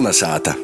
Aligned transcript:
Kolnesāta! 0.00 0.54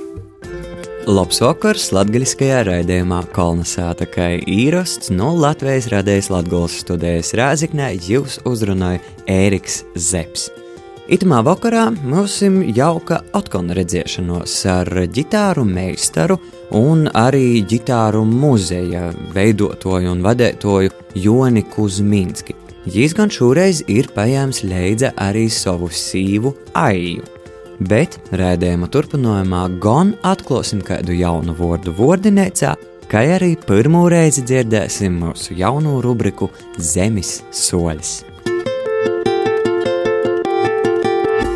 Labs 1.05 1.43
vakars 1.45 1.91
latgaļiskajā 1.93 2.63
raidījumā 2.71 3.19
Kolnesāta, 3.37 4.07
kā 4.09 4.31
īrasts 4.49 5.11
no 5.13 5.35
Latvijas 5.37 5.91
radējas 5.93 6.31
Latgolas 6.33 6.79
studējas 6.81 7.35
Rēziknē 7.37 7.91
jūs 8.01 8.39
uzrunāja 8.49 9.03
Ēriks 9.29 9.83
Zeps. 9.93 10.47
Itamā 11.13 11.43
vakarā 11.45 11.85
mums 11.99 12.39
ir 12.49 12.57
jauka 12.79 13.21
atkal 13.37 13.69
redzēšanos 13.77 14.57
ar 14.73 14.93
ģitāru 15.05 15.69
meistaru 15.69 16.41
un 16.81 17.05
arī 17.13 17.61
ģitāru 17.69 18.25
muzeja 18.25 19.11
veidotoju 19.37 20.17
un 20.17 20.25
vadētoju 20.25 20.97
Joni 21.29 21.69
Kuzminski. 21.77 22.57
Jīs 22.89 23.13
gan 23.13 23.29
šoreiz 23.29 23.85
ir 23.85 24.09
paņēmis 24.17 24.65
līdzi 24.65 25.13
arī 25.29 25.51
savu 25.53 25.93
sīvu 25.93 26.57
aiju. 26.89 27.36
Bet 27.81 28.17
rādījuma 28.33 28.89
turpinājumā 28.89 29.67
gan 29.85 30.15
atklāsim 30.25 30.81
kādu 30.81 31.13
jaunu 31.13 31.53
vārdu 31.59 31.93
vārdinēcā, 31.99 32.71
kā 33.11 33.21
arī 33.37 33.53
pirmo 33.69 34.07
reizi 34.09 34.47
dzirdēsim 34.49 35.19
mūsu 35.21 35.59
jauno 35.59 35.99
rubriku 36.01 36.49
Zemes 36.81 37.43
soļus. 37.53 38.23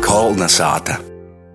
Kolnesāta! 0.05 0.99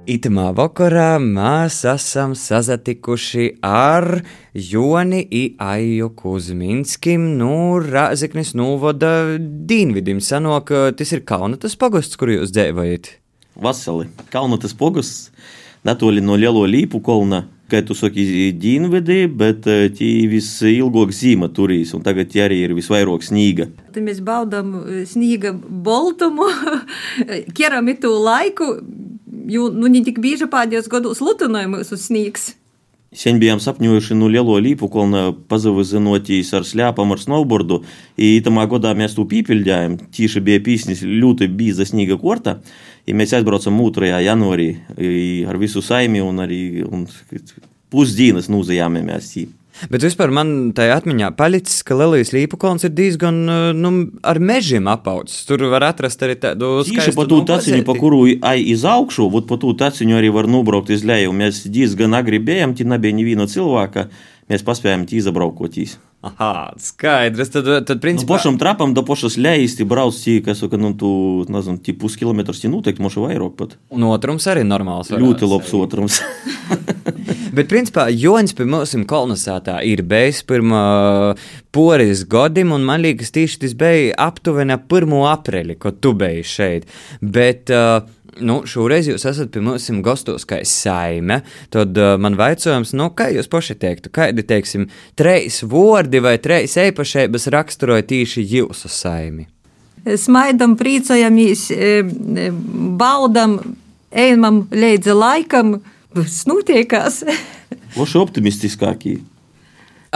Itamā 0.06 0.52
vakarā 0.54 1.16
mēs 1.18 1.80
esam 1.90 2.36
sazatikuši 2.38 3.46
ar 3.66 4.20
Joni 4.54 5.24
Aiju 5.58 6.12
Kuzminskim, 6.14 7.32
nu, 7.38 7.78
Rāzeknis 7.82 8.54
novada 8.58 9.34
Dīnvidim. 9.38 10.22
Sanok, 10.22 10.70
tas 10.98 11.14
ir 11.14 11.24
Kaunatas 11.26 11.74
pagosts, 11.78 12.18
kur 12.18 12.30
jūs 12.34 12.54
dzīvojat. 12.54 13.10
Vasali. 13.62 14.08
Kalnatas 14.32 14.74
pogusts, 14.76 15.30
netoli 15.86 16.20
no 16.24 16.36
Lielo 16.36 16.66
Līpu 16.68 17.00
kolna. 17.04 17.46
Kā 17.66 17.80
tu 17.82 17.96
saki, 17.98 18.22
dienvidī, 18.54 19.24
bet 19.26 19.64
tie 19.66 20.10
visilgāk 20.30 21.10
zīme 21.10 21.48
turīs, 21.50 21.90
un 21.96 22.04
tagad 22.06 22.30
tie 22.30 22.44
arī 22.44 22.60
ir 22.62 22.76
visvairāk 22.78 23.26
snīga. 23.26 23.66
Tad 23.90 24.04
mēs 24.06 24.20
baudām 24.22 24.76
snīga 25.10 25.50
boltumu, 25.66 26.46
ķeram 27.58 27.90
itu 27.90 28.12
laiku, 28.22 28.68
jo 29.50 29.66
nu, 29.74 29.90
ne 29.90 30.04
tik 30.06 30.22
bieži 30.22 30.46
pēdējos 30.52 30.86
gados 30.92 31.24
lutinoja 31.24 31.72
mūsu 31.72 31.98
sniegs. 31.98 32.52
Sen 33.14 33.38
bijām 33.38 33.60
sapņojuši 33.62 34.16
no 34.18 34.26
lielo 34.28 34.56
līpu 34.58 34.88
kolna 34.90 35.28
pazavizinotīs 35.50 36.50
ar 36.58 36.66
sļāpam 36.66 37.14
ar 37.14 37.20
snowboardu, 37.22 37.78
i 38.18 38.40
tamā 38.44 38.66
godā 38.66 38.90
mēs 38.98 39.14
to 39.14 39.24
pīpildējām. 39.30 39.94
Tīši 40.12 40.42
bija 40.44 40.62
pīsnis 40.66 41.04
ļoti 41.06 41.46
bīza 41.48 41.86
snīga 41.86 42.18
korta, 42.18 42.58
ja 43.06 43.14
mēs 43.14 43.36
aizbraucam 43.38 43.78
2. 43.78 44.10
janvārī 44.26 44.68
ar 45.46 45.60
visu 45.62 45.84
saimi 45.86 46.20
un 46.24 46.42
arī 46.42 46.60
un 46.82 47.06
pusdienas 47.94 48.50
nūzajāmies. 48.50 49.30
Bet 49.92 50.04
vispār 50.06 50.32
man 50.34 50.72
tajā 50.76 50.96
atmiņā 51.00 51.30
palicis, 51.36 51.82
ka 51.86 51.96
Lelijas 51.98 52.32
līpukolns 52.34 52.86
ir 52.88 52.94
diezgan 52.96 53.42
nu, 53.76 53.92
ar 54.24 54.40
mežiem 54.40 54.88
apaudzis. 54.90 55.44
Tur 55.48 55.66
var 55.72 55.84
atrast 55.90 56.22
arī 56.24 56.38
tādu 56.40 56.80
Tieši 56.86 57.14
pa 57.16 57.26
tū 57.28 57.42
taciņu, 57.48 57.84
pa 57.86 57.96
kuru 57.98 58.22
ai 58.46 58.58
iz 58.72 58.86
augšu, 58.88 59.28
vot 59.32 59.48
pa 59.50 59.60
tū 59.60 59.74
taciņu 59.76 60.16
arī 60.16 60.32
var 60.34 60.48
nubraukt 60.50 60.92
iz 60.94 61.04
leju. 61.06 61.36
Mēs 61.36 61.66
diezgan 61.68 62.16
agri 62.16 62.40
bijām, 62.40 62.72
tie 62.76 62.88
nebija 62.88 63.16
neviena 63.18 63.48
cilvēka, 63.50 64.08
mēs 64.52 64.64
paspējām 64.66 65.06
tī 65.10 65.20
izabraukotīs. 65.20 65.98
Aha, 66.26 66.72
skaidrs. 66.82 67.50
Tad, 67.52 67.68
tad 67.86 68.00
principā... 68.02 68.26
Nu, 68.26 68.32
pašam 68.34 68.56
trapam 68.58 68.94
do 68.96 69.04
pašas 69.06 69.36
lejas, 69.38 69.76
tu 69.78 69.86
brauc 69.88 70.16
tī, 70.16 70.38
kas, 70.44 70.64
ka, 70.64 70.80
nu, 70.80 70.90
tu, 70.98 71.10
nezinu, 71.52 71.78
tī 71.84 71.94
puskilometrs 71.98 72.64
tī 72.64 72.72
noteikti, 72.72 73.04
moši 73.04 73.22
vairāk 73.22 73.54
pat. 73.58 73.76
Un 73.94 74.08
otrums 74.08 74.48
arī 74.50 74.64
normāls. 74.66 75.12
Ļoti 75.12 75.50
labs 75.52 75.76
otrums. 75.76 76.22
Bet, 77.56 77.70
principā, 77.72 78.10
Joņš 78.12 78.52
pie 78.58 78.66
mums 78.68 78.90
kolonizētā 79.08 79.78
ir 79.88 80.02
bijis 80.04 80.42
pirmā 80.44 80.80
poris 81.72 82.26
godim, 82.28 82.74
un 82.76 82.84
man 82.84 83.00
liekas, 83.00 83.32
tieši 83.32 83.62
tas 83.62 83.72
bija 83.78 84.12
aptuveni 84.26 84.76
1. 84.76 85.14
aprīli, 85.30 85.78
kad 85.80 86.02
tu 86.04 86.12
biji 86.12 86.44
šeit. 86.44 86.84
Bet, 87.22 87.72
uh, 87.72 88.04
nu, 88.44 88.58
šoreiz 88.68 89.08
jūs 89.08 89.24
esat 89.30 89.54
pie 89.54 89.64
mums 89.64 89.88
gastos 90.04 90.44
kā 90.44 90.60
saime. 90.68 91.40
Tad 91.72 91.96
uh, 91.96 92.18
man 92.20 92.36
jautājums, 92.36 92.92
nu, 92.92 93.08
kā 93.16 93.30
jūs 93.32 93.48
paši 93.48 93.78
teiktu, 93.80 94.12
kādi, 94.12 94.44
teiksim, 94.44 94.90
trīs 95.16 95.62
vārdi 95.64 96.20
vai 96.20 96.36
trīs 96.36 96.76
īpašības 96.84 97.48
raksturoja 97.56 98.04
tieši 98.12 98.44
jūsu 98.52 98.92
saimi? 98.92 99.48
Smaidam, 100.06 100.76
priecājamies, 100.78 101.70
baudam, 103.00 103.58
ejam 104.12 104.66
līdzi 104.70 105.16
laikam, 105.16 105.78
snūtiekās. 106.24 107.22
Loši 107.98 108.20
optimistiskākie. 108.22 109.18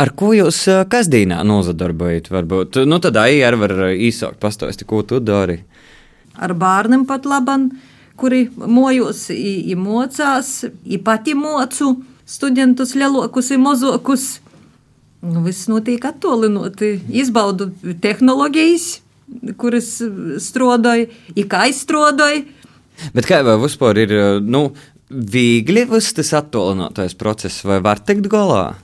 Ar 0.01 0.15
ko 0.17 0.33
jūs 0.33 0.63
kasdienā 0.89 1.43
nozadarbojat? 1.45 2.31
Varbūt 2.33 2.83
nu, 2.89 3.01
tad 3.03 3.19
arī 3.21 3.43
var 3.61 3.75
īsāk 3.93 4.39
pastāstīt, 4.41 4.87
ko 4.89 5.03
tu 5.05 5.21
dari. 5.21 5.59
Ar 6.41 6.55
bērniem 6.57 7.05
pat 7.09 7.27
labam 7.29 7.69
kuri 8.21 8.45
mojos, 8.55 9.29
mocās, 9.77 10.53
pati 11.05 11.35
mocu 11.35 11.95
studentus 12.29 12.95
lielākus 12.99 13.51
un 13.57 13.65
mazokus. 13.65 14.27
Nu, 15.21 15.43
viss 15.45 15.69
notiek 15.69 16.05
attālināti. 16.09 16.95
Izbaudu 17.21 17.71
tehnoloģijas, 18.01 18.87
kuras 19.61 19.91
strādāju, 20.45 21.11
kā 21.51 21.67
izstrādāju. 21.73 22.47
Bet 23.17 23.29
kā 23.29 23.41
jau 23.41 23.57
vispār 23.63 24.01
ir 24.05 24.15
nu, 24.45 24.71
viegli 25.11 25.85
tas 25.91 26.33
attālinātais 26.39 27.17
process, 27.19 27.65
vai 27.67 27.81
var 27.83 27.99
tikt 27.99 28.31
galā? 28.31 28.79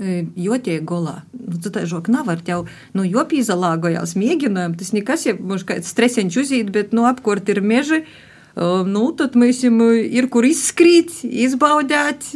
Jo 0.00 0.56
tie 0.56 0.78
golā, 0.80 1.18
nu, 1.36 1.58
tā 1.60 1.84
žok 1.84 2.08
nav 2.08 2.30
ar 2.32 2.40
jau, 2.46 2.62
nu, 2.96 3.04
jo 3.04 3.20
pīzalāgojās 3.28 4.14
mēģinājumi, 4.16 4.78
tas 4.80 4.94
nekas, 4.96 5.26
ja 5.28 5.34
mums 5.36 5.66
kāds 5.68 5.90
stresiņš 5.92 6.38
uzīt, 6.40 6.70
bet, 6.72 6.94
nu, 6.96 7.04
apkort 7.04 7.50
ir 7.52 7.60
meži, 7.60 8.06
nu, 8.56 9.02
tad 9.18 9.36
mēs 9.36 9.60
ir 9.60 10.30
kur 10.32 10.48
izskrīt, 10.48 11.20
izbaudēt 11.28 12.30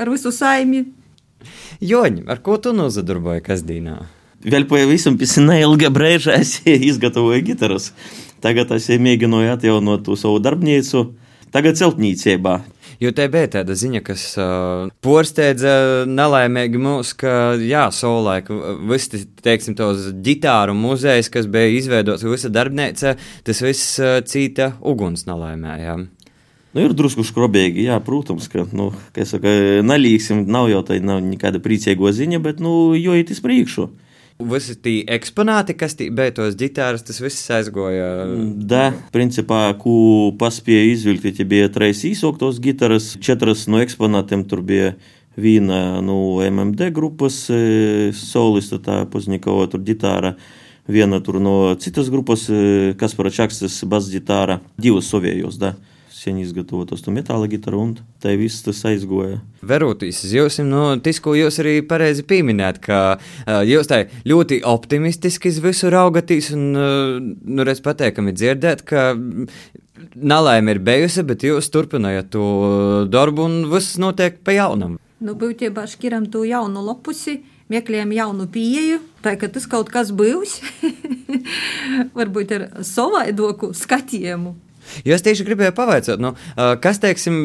ar 0.00 0.08
visu 0.14 0.32
saimi. 0.32 0.86
Joņi, 1.84 2.24
ar 2.24 2.40
ko 2.40 2.56
tu 2.56 2.72
nozadarboji 2.72 3.44
kasdienā? 3.44 3.98
Vēl 4.48 4.64
pavisam 4.70 5.18
pēc 5.20 5.36
neilga 5.44 5.92
brīža 5.92 6.38
es 6.40 6.56
izgatavoju 6.90 7.44
gitarus. 7.52 7.92
Tagad 8.40 8.72
es 8.72 8.88
mēģināju 8.88 9.52
atjaunot 9.58 10.06
to 10.06 10.16
savu 10.16 10.40
darbnīcu, 10.40 11.04
tagad 11.54 11.78
celtniecībā. 11.80 12.58
Jo 12.98 13.12
te 13.14 13.28
bija 13.30 13.46
tāda 13.52 13.76
ziņa, 13.78 14.00
kas 14.02 14.22
uh, 14.42 14.88
porsteidza 15.04 16.04
nelaimīgi 16.10 16.80
mūs, 16.82 17.12
ka, 17.20 17.54
jā, 17.62 17.84
savulaik 17.94 18.50
visi, 18.90 19.20
teiksim, 19.44 19.76
tos 19.78 20.08
ģitāru 20.26 20.74
muzejs, 20.74 21.30
kas 21.30 21.46
bija 21.46 21.70
izveidots, 21.78 22.26
visa 22.26 22.50
darbnīca, 22.50 23.14
tas 23.46 23.62
viss 23.62 24.00
uh, 24.02 24.18
cīta 24.26 24.72
uguns 24.82 25.28
nelaimē, 25.30 25.76
jā. 25.84 25.94
Nu, 26.74 26.82
ir 26.84 26.92
drusku 26.92 27.22
skrobīgi, 27.24 27.86
jā, 27.86 28.00
protams, 28.04 28.50
ka, 28.50 28.66
nu, 28.76 28.90
kā 29.14 29.24
saka, 29.26 29.54
nalīksim, 29.86 30.42
nav 30.50 30.66
jau 30.72 30.82
tā, 30.90 30.98
nav 30.98 31.22
nekāda 31.24 31.62
priecīgo 31.64 32.10
ziņa, 32.12 32.42
bet, 32.44 32.58
nu, 32.64 32.92
jo 32.98 33.14
it 33.16 33.30
iz 33.30 33.40
priekšu. 33.44 33.88
Visi 34.38 34.76
tie 34.78 35.00
eksponāti, 35.10 35.74
kas 35.74 35.96
bija 35.98 36.30
tos 36.36 36.54
ģitāras, 36.58 37.02
tas 37.02 37.18
viss 37.18 37.48
aizgoja. 37.50 38.06
Da, 38.70 38.92
principā, 39.10 39.64
ko 39.80 40.30
paspēja 40.38 40.84
izvilkt, 40.92 41.26
tie 41.34 41.46
bija 41.48 41.66
trīs 41.74 42.04
īsoktos 42.06 42.60
ģitāras, 42.62 43.16
četras 43.18 43.66
no 43.66 43.82
eksponātiem 43.82 44.46
tur 44.48 44.62
bija. 44.62 44.94
Viena 45.38 46.00
no 46.02 46.40
MMD 46.42 46.88
grupas 46.90 47.44
solista, 48.18 48.80
tā 48.82 48.96
Puznikova, 49.06 49.68
tur 49.70 49.84
ģitāra, 49.86 50.32
viena 50.90 51.20
tur 51.22 51.38
no 51.38 51.52
citas 51.78 52.10
grupas, 52.10 52.48
Kaspara 52.98 53.30
Čakstas 53.30 53.76
basģitāra, 53.86 54.56
divas 54.82 55.06
sovējos, 55.12 55.60
da 55.62 55.76
sen 56.18 56.38
izgatavotos 56.42 57.04
to 57.04 57.12
metāla 57.14 57.48
ģitāru, 57.50 57.80
un 57.80 57.92
tā 58.22 58.34
viss 58.38 58.64
tas 58.66 58.80
aizgoja. 58.90 59.38
Verotīs, 59.62 60.20
jūs, 60.32 60.58
nu, 60.66 60.82
tas, 61.04 61.20
ko 61.22 61.34
jūs 61.38 61.60
arī 61.62 61.78
pareizi 61.86 62.24
pieminējat, 62.26 62.80
ka 62.84 62.98
uh, 63.16 63.60
jūs 63.66 63.90
tā 63.90 64.04
ļoti 64.28 64.60
optimistiski 64.66 65.52
visu 65.62 65.92
raugatīs, 65.94 66.50
un, 66.56 66.64
uh, 66.74 67.18
nu, 67.22 67.66
redz 67.66 67.82
pateikami 67.84 68.34
dzirdēt, 68.34 68.82
ka 68.88 69.12
nelaime 70.14 70.74
ir 70.74 70.82
bijusi, 70.82 71.24
bet 71.26 71.46
jūs 71.46 71.70
turpinājat 71.74 72.32
to 72.34 72.48
darbu, 73.10 73.46
un 73.46 73.60
viss 73.72 73.98
notiek 74.02 74.42
pa 74.42 74.56
jaunam. 74.56 74.98
Nu, 75.18 75.34
būtībā 75.38 75.86
šķiram 75.90 76.28
to 76.30 76.44
jaunu 76.46 76.84
lapusi 76.86 77.40
meklējam 77.72 78.12
jaunu 78.16 78.46
pieeju, 78.50 79.00
tā 79.24 79.34
ka 79.40 79.50
tas 79.52 79.66
kaut 79.68 79.90
kas 79.92 80.12
būs, 80.14 80.58
varbūt 82.18 82.54
ar 82.56 82.64
savaidoku 82.86 83.74
skatījumu. 83.76 84.54
Jo 85.06 85.16
es 85.16 85.24
tieši 85.26 85.46
gribēju 85.46 85.74
pavaicāt, 85.76 86.20
nu, 86.22 86.34
kas, 86.82 87.00
teiksim, 87.02 87.38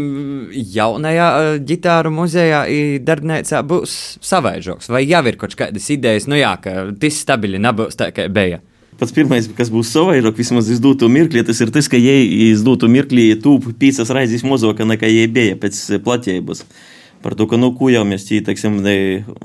jaunajā 0.74 1.30
ģitāru 1.64 2.14
muzejā, 2.14 2.66
darbnīcā 3.06 3.64
būs 3.68 3.98
savaižoks, 4.24 4.92
vai 4.94 5.06
jau 5.06 5.24
ir 5.30 5.40
kaut 5.42 5.58
kādas 5.60 5.90
idejas, 5.94 6.30
nu 6.32 6.40
jā, 6.40 6.54
ka 6.64 6.92
tas 7.00 7.24
stabili 7.26 7.62
nebūs 7.62 8.00
tā, 8.00 8.12
kā 8.16 8.30
bija. 8.34 8.62
Pats 9.00 9.14
pirmais, 9.16 9.48
kas 9.58 9.72
būs 9.74 9.90
savairāk, 9.92 10.36
vismaz 10.38 10.70
izdūtu 10.72 11.10
mirkli, 11.10 11.42
tas 11.46 11.60
ir 11.64 11.72
tas, 11.74 11.90
ka 11.90 11.98
jai 11.98 12.22
izdūtu 12.52 12.90
mirkli 12.92 13.32
tūp 13.42 13.72
pīcas 13.82 14.12
raizes 14.14 14.46
mozokā 14.46 14.86
nekā 14.86 15.10
jai 15.10 15.26
bija 15.32 15.58
pēc 15.60 15.80
platības. 16.06 16.62
Par 17.24 17.38
to, 17.40 17.48
ka, 17.48 17.58
nu, 17.58 17.72
ko 17.76 17.88
jau 17.90 18.04
mēs 18.06 18.28
teiksim, 18.28 18.82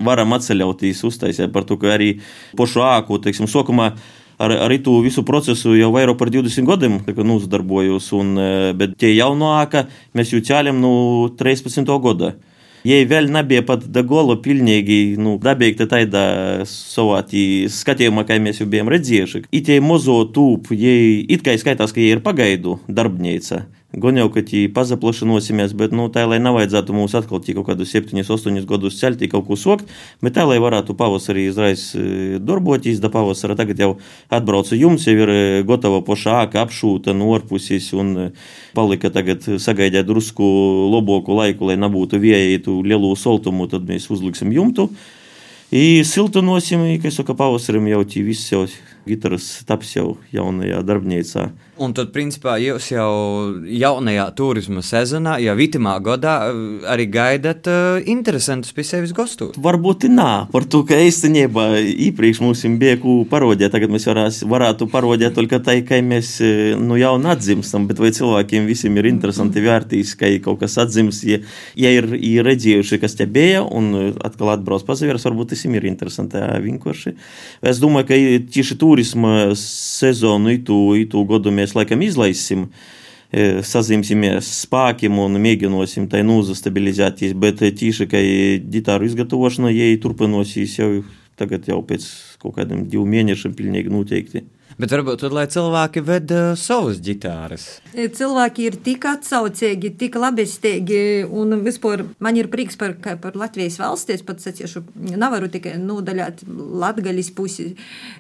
varam 0.05 0.35
atceļauties 0.35 1.05
uztaisīt, 1.07 1.53
par 1.55 1.65
to, 1.65 1.79
ka 1.81 1.95
arī 1.95 2.17
pošu 2.59 2.83
āku, 2.83 3.21
teiksim, 3.23 3.47
sokumā 3.49 3.93
ar, 4.39 4.55
ar 4.67 4.77
to 4.83 4.99
visu 5.05 5.25
procesu 5.27 5.77
jau 5.79 5.91
vairāk 5.95 6.19
par 6.19 6.31
20 6.31 6.67
gadiem 6.69 7.01
nodarbojos, 7.07 8.13
un, 8.17 8.37
bet 8.79 8.97
tie 8.99 9.15
jaunāka 9.17 9.87
mēs 10.15 10.33
jau 10.35 10.41
ķēlim 10.41 10.79
no 10.81 10.93
nu, 11.29 11.35
13. 11.39 11.85
gada. 12.05 12.37
Jei 12.87 13.05
vēl 13.11 13.27
nebija 13.35 13.65
pat 13.67 13.83
Dagola 13.91 14.37
pilnīgi 14.41 15.19
nu, 15.19 15.35
dabīgta 15.43 15.89
tādā 15.91 16.23
savā 16.69 17.25
skatījumā, 17.75 18.23
kā 18.25 18.39
mēs 18.41 18.63
jau 18.63 18.69
bijām 18.71 18.91
redzējuši. 18.93 19.49
Itie 19.59 19.81
mozo 19.83 20.21
tūp, 20.35 20.71
jei 20.79 21.25
it 21.29 21.43
kā 21.45 21.57
skaitās, 21.59 21.93
ka 21.93 22.01
jie 22.01 22.15
ir 22.15 22.23
pagaidu 22.25 22.79
darbnīca. 22.87 23.65
Gan 23.97 24.19
jau, 24.21 24.27
ka 24.29 24.43
tī 24.45 24.67
pazaplašinosimies, 24.69 25.71
bet 25.73 25.95
nu, 25.97 26.11
tā, 26.13 26.27
lai 26.29 26.37
nevajadzētu 26.45 26.93
mums 26.93 27.15
atkal 27.17 27.41
kaut 27.41 27.65
kādus 27.71 27.95
7, 27.97 28.13
8 28.21 28.67
gadus 28.69 28.99
celtī 29.01 29.31
kaut 29.33 29.47
ko 29.47 29.57
sokt, 29.57 29.89
bet 30.21 30.35
tā, 30.37 30.45
lai 30.45 30.59
varētu 30.61 30.93
pavasarī 30.93 31.47
izrais 31.49 31.95
e, 31.97 32.37
darboties, 32.37 33.01
da 33.01 33.09
pavasara 33.09 33.57
tagad 33.57 33.81
jau 33.81 33.95
atbraucu 34.29 34.77
jums, 34.77 35.07
jau 35.09 35.17
ir 35.17 35.33
e, 35.33 35.41
gatava 35.65 36.03
poša 36.05 36.37
āka 36.43 36.67
apšūta 36.67 37.17
no 37.17 37.31
orpusis 37.33 37.89
un 37.97 38.13
e, 38.13 38.31
palika 38.77 39.09
tagad 39.09 39.49
sagaidēt 39.57 40.05
drusku 40.05 40.45
loboku 40.93 41.41
laiku, 41.41 41.73
lai 41.73 41.81
nebūtu 41.81 42.21
vieju 42.21 42.83
lielu 42.85 43.15
soltumu, 43.17 43.71
tad 43.73 43.89
mēs 43.89 44.11
uzliksim 44.13 44.53
jumtu. 44.53 44.91
I 45.73 46.05
siltinosim, 46.05 46.85
kā 47.01 47.09
saka, 47.13 47.33
pavasarim 47.37 47.89
jau 47.89 48.05
tī 48.09 48.21
viss 48.25 48.53
jau 48.53 48.67
gitaras 49.09 49.49
taps 49.69 49.97
jau 49.97 50.13
jaunajā 50.35 50.83
darbnīcā. 50.87 51.49
Un 51.79 51.93
tad, 51.95 52.11
principā, 52.11 52.57
jūs 52.59 52.89
jau 52.91 53.11
jaunajā 53.71 54.25
turisma 54.39 54.83
sezonā, 54.83 55.37
jau 55.39 55.55
vitamā 55.59 55.95
gadā, 56.03 56.35
arī 56.91 57.07
gaidat 57.15 57.69
uh, 57.71 58.01
interesantus 58.11 58.75
pie 58.75 58.83
sevis 58.87 59.15
gostus. 59.15 59.55
Varbūt 59.63 60.09
nē, 60.11 60.49
par 60.51 60.67
to, 60.67 60.83
ka 60.89 60.99
īstenībā 60.99 61.69
iepriekš 62.09 62.43
mums 62.43 62.65
bija 62.81 62.99
ko 62.99 63.21
parodēt. 63.31 63.71
Tagad 63.75 63.93
mēs 63.95 64.09
varās, 64.11 64.41
varētu 64.49 64.89
parodēt 64.91 65.39
tikai 65.39 65.61
tā, 65.63 65.77
ka 65.87 66.01
mēs 66.03 66.33
nu, 66.81 66.99
jau 66.99 67.15
atzimstam, 67.31 67.87
bet 67.89 68.01
vai 68.03 68.11
cilvēkiem 68.15 68.67
visiem 68.69 68.97
ir 68.99 69.09
interesanti 69.11 69.63
vērtīs, 69.63 70.15
ka 70.19 70.31
kaut 70.45 70.61
kas 70.63 70.77
atzims, 70.83 71.23
ja, 71.27 71.39
ja 71.79 71.93
ir, 71.95 72.11
ir 72.15 72.47
redzējuši, 72.47 73.01
kas 73.03 73.17
te 73.19 73.27
bija, 73.31 73.63
un 73.63 74.15
atkal 74.25 74.53
atbrauc 74.57 74.85
pazavērs, 74.89 75.27
varbūt 75.29 75.55
tas 75.55 75.65
ir 75.69 75.87
interesanti 75.89 76.43
vienkārši. 76.65 77.15
Es 77.71 77.81
domāju, 77.83 78.09
ka 78.11 78.19
tieši 78.55 78.79
turisma 78.99 79.55
sezonu 79.55 80.51
itu, 80.51 80.75
itu 80.99 81.23
gadu 81.23 81.53
mēs 81.55 81.71
mēs 81.71 81.77
laikam 81.79 82.03
izlaisim. 82.03 82.67
E, 83.31 83.61
Sazīmsimies 83.63 84.49
spēkiem 84.65 85.19
un 85.23 85.39
mēģināsim 85.39 86.09
tai 86.11 86.25
nozastabilizēties, 86.27 87.37
bet 87.39 87.63
tīši, 87.63 88.09
ka 88.11 88.19
ģitāru 88.67 89.07
izgatavošana, 89.07 89.71
ja 89.71 89.87
turpinosies 90.03 90.79
jau 90.81 91.05
tagad 91.39 91.69
jau 91.69 91.79
pēc 91.87 92.09
kaut 92.43 92.57
kādiem 92.57 92.89
diviem 92.91 93.15
mēnešiem 93.15 93.55
pilnīgi 93.55 93.93
noteikti. 93.93 94.43
Bet 94.79 94.93
varbūt 94.95 95.25
tad, 95.25 95.33
lai 95.35 95.43
cilvēki 95.51 96.03
ved 96.07 96.31
uh, 96.31 96.53
savas 96.55 97.01
ģitāras. 97.03 97.65
E, 97.91 98.05
cilvēki 98.15 98.69
ir 98.69 98.77
tik 98.87 99.09
atsaucīgi, 99.11 99.91
tik 99.99 100.15
labestīgi, 100.23 101.01
un 101.27 101.57
vispār 101.65 102.05
man 102.23 102.39
ir 102.39 102.47
prieks 102.53 102.79
par, 102.79 102.95
par 103.03 103.35
Latvijas 103.35 103.81
valsti. 103.83 104.15
Es 104.15 104.23
pat 104.23 104.39
saciešu, 104.45 104.85
nevaru 105.19 105.51
tikai 105.51 105.75
nodaļāt 105.83 106.45
latgaļas 106.85 107.33
pusi. 107.35 107.73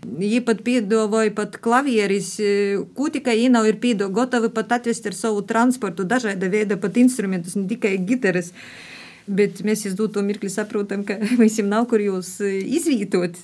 Viņi 0.02 0.42
pat 0.50 0.64
piedāvāja 0.66 1.36
pat 1.38 1.60
klavieris, 1.62 2.34
e, 2.42 2.52
ko 2.98 3.06
tikai 3.14 3.38
viņi 3.38 3.54
nav 3.54 3.70
ir 3.70 3.78
pīdo, 3.78 4.10
gatavi 4.10 4.50
pat 4.58 4.80
atvest 4.80 5.06
ar 5.06 5.14
savu 5.14 5.46
transportu, 5.46 6.08
dažāda 6.10 6.50
veida 6.50 6.74
pat 6.74 6.98
instrumentus, 6.98 7.54
ne 7.54 7.68
tikai 7.70 8.00
gitāras. 8.02 8.50
Bet 9.28 9.60
mēs 9.66 9.84
uz 9.88 9.96
to 9.98 10.22
mirkli 10.24 10.50
saprotam, 10.52 11.04
ka 11.08 11.18
visiem 11.42 11.68
nav 11.68 11.88
kur 11.90 12.00
jūs 12.02 12.38
e, 12.44 12.54
izvietot. 12.78 13.36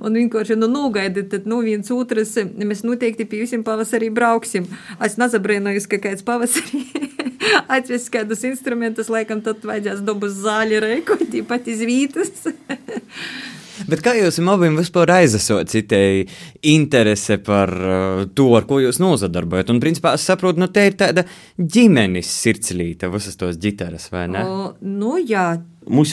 Un 0.00 0.18
vienkārši 0.20 0.58
nu, 0.58 0.68
nogaidiet, 0.70 1.30
tad 1.32 1.48
no 1.48 1.60
nu, 1.60 1.68
viens 1.68 1.90
otras 1.94 2.34
mēs 2.36 2.84
noteikti 2.84 3.26
pie 3.28 3.42
visiem 3.44 3.64
pavasarī 3.66 4.10
brauksim. 4.12 4.68
Es 5.02 5.18
nezabrēnojos, 5.20 5.88
ka 5.90 6.00
kāds 6.02 6.26
pavasarī 6.26 6.84
atves 7.76 8.10
kādus 8.12 8.44
instrumentus, 8.48 9.10
laikam 9.12 9.42
tad 9.44 9.64
vajadzēs 9.66 10.04
dabas 10.06 10.36
zāļi 10.44 10.84
reikot, 10.84 11.26
pat 11.48 11.68
izvītas. 11.72 12.46
Bet 13.88 14.02
kā 14.04 14.14
jūs 14.18 14.40
abiem 14.42 14.76
vispār 14.80 15.14
aizsācat 15.16 15.72
citēji 15.72 16.26
interese 16.74 17.38
par 17.42 17.72
uh, 17.72 18.22
to, 18.36 18.48
ar 18.58 18.68
ko 18.68 18.80
jūs 18.82 19.00
nozadarbojat? 19.02 19.72
Un, 19.72 19.82
principā, 19.82 20.14
es 20.18 20.26
saprotu, 20.28 20.62
nu, 20.62 20.70
te 20.72 20.86
ir 20.88 20.96
tāda 21.00 21.26
ģimenes 21.58 22.30
sirdslīte, 22.42 23.10
visas 23.12 23.38
tos 23.40 23.60
ģitāras, 23.62 24.10
vai 24.12 24.28
ne? 24.32 24.46
O, 24.46 24.72
nu, 24.80 25.16
jā. 25.20 25.52
Mums 25.90 26.12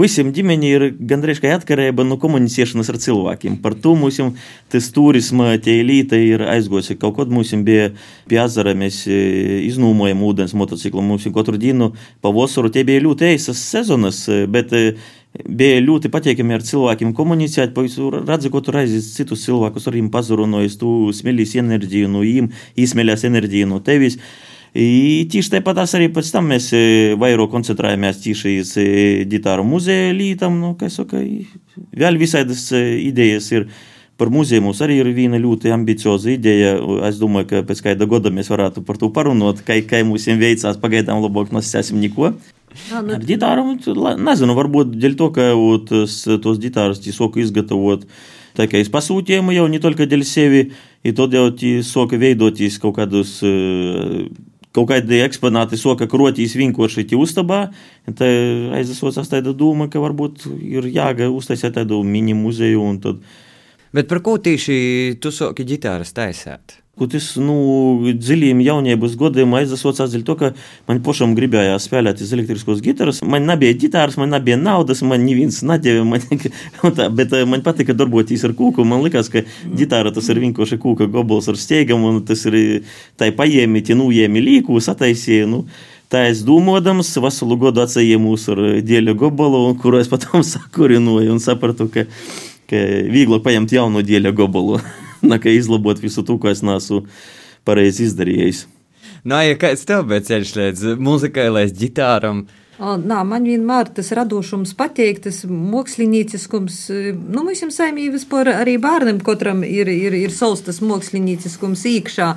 visiem 0.00 0.32
ģimenei 0.34 0.70
ir 0.74 0.84
gandrīz 1.06 1.38
kā 1.38 1.52
atkarība 1.54 2.02
no 2.02 2.16
komunicēšanas 2.18 2.88
ar 2.90 2.98
cilvēkiem. 2.98 3.60
Par 3.62 3.76
to 3.78 3.92
mums 3.94 4.18
tas 4.72 4.88
turisma 4.94 5.52
tie 5.62 5.76
elīte 5.84 6.18
ir 6.18 6.42
aizgojusi. 6.42 6.98
Kaut 6.98 7.20
kad 7.20 7.30
mums 7.30 7.52
bija 7.66 7.92
pie 8.26 8.40
ezera, 8.42 8.74
mēs 8.74 9.04
e, 9.06 9.20
iznūmojam 9.68 10.24
ūdens 10.26 10.56
motociklu. 10.58 11.04
Mums 11.06 11.28
katru 11.30 11.60
dienu 11.60 11.92
pavasaru 12.24 12.72
tie 12.74 12.82
bija 12.88 13.04
ļoti 13.06 13.30
eisas 13.30 13.62
sezonas, 13.62 14.24
e, 14.26 14.42
bet 14.50 14.74
e, 14.74 14.96
bija 15.46 15.80
ļoti 15.84 16.10
patīkami 16.10 16.56
ar 16.56 16.64
cilvēkiem 16.66 17.12
komunicēt. 17.16 17.76
Redzi, 18.26 18.50
ko 18.50 18.62
tu 18.64 18.74
reizi 18.74 19.02
citus 19.04 19.44
cilvēkus 19.46 19.88
arī 19.90 20.02
pazarunājis, 20.12 20.78
tu 20.80 21.10
smēlīs 21.14 21.56
enerģiju 21.60 22.10
no 22.10 22.24
viņiem, 22.24 22.50
izsmēlēs 22.80 23.26
enerģiju 23.30 23.70
no 23.70 23.80
tevis. 23.84 24.18
I 24.70 25.26
tieši 25.30 25.56
tāpat 25.56 25.80
arī 25.82 26.10
pēc 26.14 26.28
tam 26.30 26.50
mēs 26.52 26.68
vairāk 27.18 27.50
koncentrējamies 27.50 28.20
tieši 28.22 28.58
uz 28.62 28.74
ģitāru 29.30 29.64
muzeja 29.66 30.12
lītām. 30.14 30.60
Nu, 30.62 30.76
saka, 30.90 31.22
vēl 31.96 32.20
visādas 32.20 32.68
idejas 32.74 33.50
ir. 33.54 33.70
Par 34.20 34.28
muzeju 34.28 34.60
mums 34.60 34.82
arī 34.84 34.98
ir 35.00 35.08
viena 35.16 35.38
ļoti 35.40 35.70
ambicioza 35.72 36.28
ideja. 36.28 36.74
Es 37.08 37.16
domāju, 37.16 37.46
ka 37.48 37.62
pēc 37.64 37.78
kāda 37.86 38.04
gada 38.04 38.28
mēs 38.28 38.50
varētu 38.52 38.82
par 38.84 38.98
to 39.00 39.08
parunāt, 39.16 39.62
kā, 39.64 39.78
kā 39.80 40.02
mums 40.04 40.28
veicās. 40.28 40.76
Pagaidām 40.76 41.22
labāk 41.24 41.54
nosacīsim 41.56 41.96
neko. 42.02 42.34
Jā, 42.70 43.00
nu... 43.02 43.14
Ar 43.16 43.24
ģitāru, 43.26 43.64
nezinu, 44.22 44.54
varbūt 44.58 44.92
dēļ 44.94 45.16
to, 45.18 45.30
ka 45.34 45.48
tas, 45.88 46.20
tos 46.42 46.60
ģitārus 46.62 47.02
soku 47.16 47.42
izgatavot. 47.42 48.06
Tā 48.58 48.66
kā 48.70 48.80
es 48.82 48.90
pasūtījumu 48.92 49.54
jau 49.54 49.66
ne 49.70 49.80
tikai 49.82 50.06
dēļ 50.10 50.24
sevi, 50.26 50.62
ir 51.06 51.16
tad 51.18 51.34
jau 51.34 51.48
soka 51.86 52.18
veidoties 52.20 52.78
kaut 52.82 52.98
kādus. 52.98 53.40
Kaut 54.70 54.86
kādi 54.86 55.18
eksponāti 55.18 55.74
soka 55.74 56.06
krotīs 56.06 56.52
vienkārši 56.54 57.08
uztabā. 57.18 57.72
Tā 58.06 58.28
aizsācās 58.78 59.32
tāda 59.32 59.50
doma, 59.50 59.88
ka 59.90 59.98
varbūt 59.98 60.46
ir 60.62 60.86
jāga 60.94 61.26
uztaisīt 61.26 61.74
tādu 61.74 62.04
mini 62.06 62.36
muzeju. 62.38 62.84
Tad... 63.02 63.24
Bet 63.90 64.06
par 64.06 64.22
ko 64.22 64.36
tieši 64.38 65.18
tu 65.18 65.34
soki 65.34 65.66
ģitāras 65.66 66.14
taisēt? 66.14 66.79
Tas 66.98 67.30
nu, 67.40 67.54
dziļiem 68.18 68.58
jaunības 68.60 69.14
gadiem 69.16 69.54
aizsācās 69.56 70.10
dēļ 70.12 70.24
to, 70.26 70.34
ka 70.36 70.48
man 70.90 70.98
pašam 71.06 71.32
gribējās 71.38 71.86
spēlēt 71.86 72.20
uz 72.20 72.32
elektriskos 72.36 72.82
gitāras. 72.84 73.22
Man 73.24 73.46
nebija 73.48 73.76
gitāras, 73.78 74.18
man 74.20 74.34
nebija 74.34 74.58
naudas, 74.60 75.00
man 75.06 75.22
neviens 75.24 75.62
nedēļa. 75.64 76.02
Man, 76.10 76.26
tā, 76.98 77.06
bet 77.14 77.32
man 77.48 77.64
patika 77.64 77.96
darboties 77.96 78.44
ar 78.44 78.52
kūku. 78.58 78.84
Man 78.84 79.00
liekas, 79.06 79.30
ka 79.32 79.46
gitāra 79.78 80.12
tas 80.12 80.28
ir 80.28 80.42
vienkārši 80.42 80.80
kūka 80.82 81.08
gobals 81.12 81.48
ar 81.48 81.56
steigam, 81.60 82.04
un 82.04 82.20
tas 82.26 82.44
ir 82.50 82.82
tā 83.20 83.30
paņēmi, 83.38 83.84
tie 83.86 83.96
nujēmi 83.96 84.44
līku, 84.50 84.82
sataisīja. 84.84 85.48
Nu, 85.48 85.64
Tā 86.10 86.24
es 86.26 86.40
domādams, 86.42 87.12
veselu 87.22 87.54
gadu 87.60 87.84
atsējēmus 87.84 88.48
ar 88.50 88.60
dēļu 88.82 89.12
gobalu, 89.14 89.60
kuru 89.78 90.00
es 90.02 90.08
pēc 90.10 90.24
tam 90.24 90.42
sakurinoju 90.42 91.36
un 91.36 91.38
sapratu, 91.38 91.86
ka, 91.86 92.02
ka 92.66 92.80
vieglāk 93.14 93.44
paņemt 93.44 93.76
jaunu 93.76 94.02
dēļu 94.02 94.34
gobalu. 94.40 94.80
Nekā 95.30 95.54
izlabot 95.54 96.00
visu 96.02 96.24
to, 96.26 96.38
ko 96.40 96.50
es 96.52 96.64
neesmu 96.66 97.04
pareizi 97.68 98.08
izdarījis. 98.08 98.66
Nā, 99.20 99.36
nu, 99.36 99.42
ja 99.50 99.60
kāds 99.60 99.84
tev 99.88 100.06
bija 100.08 100.24
ceļš 100.24 100.56
līdz 100.56 100.90
muzikai, 101.00 101.50
līdz 101.52 101.76
ģitāram? 101.76 102.44
Nā, 102.80 103.18
man 103.28 103.44
vienmēr 103.44 103.90
tas 103.92 104.08
radošums 104.16 104.72
patīk, 104.78 105.18
tas 105.26 105.42
mākslinieciskums. 105.44 106.78
Nu, 107.18 107.42
mums 107.44 107.60
jau 107.60 107.68
saimīgi 107.74 108.14
vispār 108.14 108.54
arī 108.54 108.78
bērnam 108.80 109.20
katram 109.24 109.60
ir, 109.66 109.90
ir, 109.92 110.16
ir 110.16 110.32
savs 110.32 110.64
tas 110.64 110.80
mākslinieciskums 110.80 111.84
īkšā. 111.90 112.30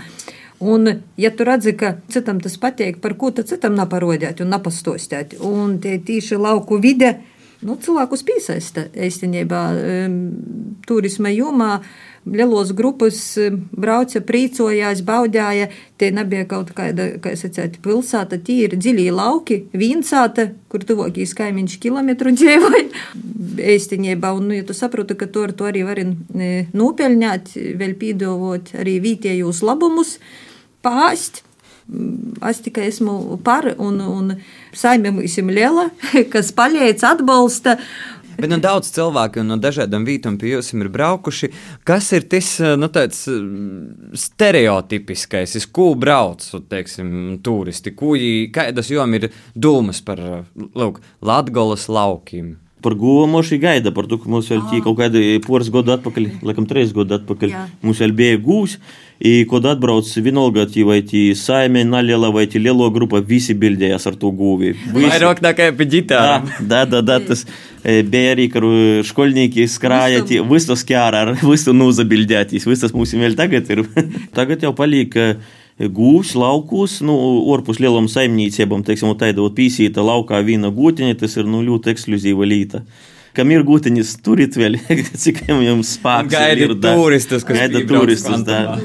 Un, 0.64 0.90
ja 1.20 1.32
tu 1.32 1.48
redzi, 1.48 1.74
ka 1.80 1.96
citam 2.12 2.42
tas 2.44 2.58
patīk, 2.60 3.00
par 3.04 3.16
ko 3.20 3.32
tad 3.36 3.48
citam 3.48 3.78
neparodēt 3.80 4.44
un 4.44 4.52
nepastostēt, 4.52 5.38
un 5.44 5.78
tie 5.84 5.98
tīši 6.04 6.40
lauku 6.40 6.80
vide, 6.84 7.16
nu, 7.64 7.78
cilvēkus 7.80 8.24
piesaista 8.28 8.90
īstenībā 8.92 9.64
turisma 10.88 11.32
jomā. 11.32 11.78
Lielos 12.26 12.72
grupas 12.76 13.20
brauca, 13.72 14.22
priecojās, 14.24 15.04
baudīja. 15.06 15.70
Tie 16.00 16.10
nebija 16.16 16.48
kaut 16.50 16.74
kāda, 16.76 17.14
kā 17.24 17.36
sacīt, 17.40 17.80
pilsēta, 17.84 18.40
tie 18.44 18.68
ir 18.68 18.76
dziļi 18.80 19.08
lauki, 19.14 19.60
vīnsāta, 19.76 20.50
kur 20.72 20.86
tuvākīs 20.88 21.36
kaimiņš 21.38 21.78
kilometru 21.84 22.34
dzīvoja. 22.36 22.84
Eistinībā, 23.74 24.34
un, 24.36 24.50
nu, 24.50 24.58
ja 24.58 24.68
tu 24.68 24.76
saproti, 24.78 25.18
ka 25.20 25.30
to 25.32 25.46
ar 25.48 25.56
to 25.58 25.70
arī 25.70 25.86
vari 25.88 26.08
nopelnīt, 26.74 27.56
vēl 27.80 27.98
pīdovot 28.00 28.76
arī 28.82 29.00
vietējos 29.04 29.64
labumus, 29.66 30.18
pāst. 30.84 31.44
Es 32.48 32.62
tikai 32.64 32.88
esmu 32.88 33.38
par, 33.44 33.68
un, 33.76 34.00
un 34.00 34.30
mums 35.12 35.38
ir 35.38 35.50
liela, 35.52 35.90
kas 36.34 36.54
palīdz, 36.56 37.04
atbalsta. 37.12 37.78
Bet 38.38 38.50
nu, 38.50 38.58
daudz 38.62 38.90
cilvēku 38.96 39.44
no 39.46 39.58
dažādām 39.62 40.06
vietām 40.08 40.38
pie 40.42 40.56
jums 40.56 40.72
ir 40.74 40.90
braukuši. 40.94 41.52
Kas 41.88 42.10
ir 42.16 42.26
tas 42.32 42.56
nu, 42.80 42.90
stereotipiskais, 44.24 45.56
uz 45.60 45.68
ko 45.70 45.94
brauc 46.00 46.46
teiksim, 46.72 47.40
turisti? 47.46 47.94
Kuģi, 47.98 48.34
kādas 48.56 48.92
jom 48.94 49.16
ir 49.20 49.30
domas 49.56 50.02
par 50.06 50.22
lūk, 50.56 51.02
Latgolas 51.22 51.88
laukiem? 51.92 52.58
Par 52.84 52.98
govu 53.00 53.30
moši 53.32 53.62
gaida, 53.64 53.94
par 53.96 54.10
to, 54.12 54.18
ka 54.20 54.28
mums 54.28 54.50
vēl 54.52 54.66
bija 54.68 54.84
kaut 54.84 54.98
kādi 55.00 55.38
poras 55.46 55.70
gadu 55.72 55.94
atpakaļ, 55.94 56.26
laikam, 56.44 56.66
trīs 56.68 56.92
gadu 56.96 57.16
atpakaļ. 57.16 57.54
Jā. 57.54 57.62
Mums 57.86 58.02
vēl 58.04 58.12
bija 58.18 58.42
gūs, 58.44 58.76
и 59.24 59.46
kad 59.48 59.64
atbrauc 59.72 60.10
vienalga, 60.20 60.66
vai 60.84 61.00
tie 61.02 61.32
saime 61.36 61.86
naliela, 61.88 62.30
vai 62.30 62.44
tie 62.46 62.60
lielo 62.60 62.90
grupa, 62.92 63.22
visi 63.24 63.56
bildējās 63.56 64.10
ar 64.10 64.18
to 64.20 64.34
gūvi. 64.36 64.74
Vairāk 64.92 65.40
nekā 65.46 65.70
pie 65.80 65.88
ģitāra. 65.94 66.42
Da, 66.60 66.84
da, 66.84 67.00
da, 67.00 67.22
tas 67.24 67.46
bija 67.84 68.34
arī, 68.36 68.50
kad 68.52 68.68
školnieki 69.08 69.64
skrāja, 69.72 70.26
visu 70.28 70.76
skjāra, 70.76 71.24
visu 71.54 71.72
nūzabildētīs, 71.72 72.68
visas 72.68 72.92
mums 72.92 73.16
vēl 73.16 73.40
tagad 73.40 73.72
ir. 73.72 73.86
tagad 74.38 74.68
jau 74.68 74.74
palika 74.76 75.38
gūs, 75.80 76.36
laukus, 76.36 77.00
nu, 77.00 77.16
orpus 77.56 77.80
lielam 77.80 78.12
saimniecībam, 78.12 78.84
teiksim, 78.84 79.16
tāda 79.16 79.48
pīsīta 79.56 80.04
laukā 80.04 80.44
vīna 80.44 80.68
gūtiņa, 80.76 81.16
tas 81.24 81.40
ir, 81.40 81.48
nu, 81.48 81.64
ļoti 81.64 81.96
ekskluzīva 81.96 82.52
līta. 82.52 82.84
Kam 83.34 83.50
ir 83.50 83.64
gūtiņas, 83.66 84.12
turit 84.22 84.54
vēl, 84.60 84.76
cik 85.24 85.40
jums 85.50 85.96
spēks 85.98 86.30
gaida 86.36 86.68
ir. 86.68 86.76
Turistus, 86.84 87.46
kas 87.48 87.64
gaida 87.64 87.82
turistus. 87.90 88.44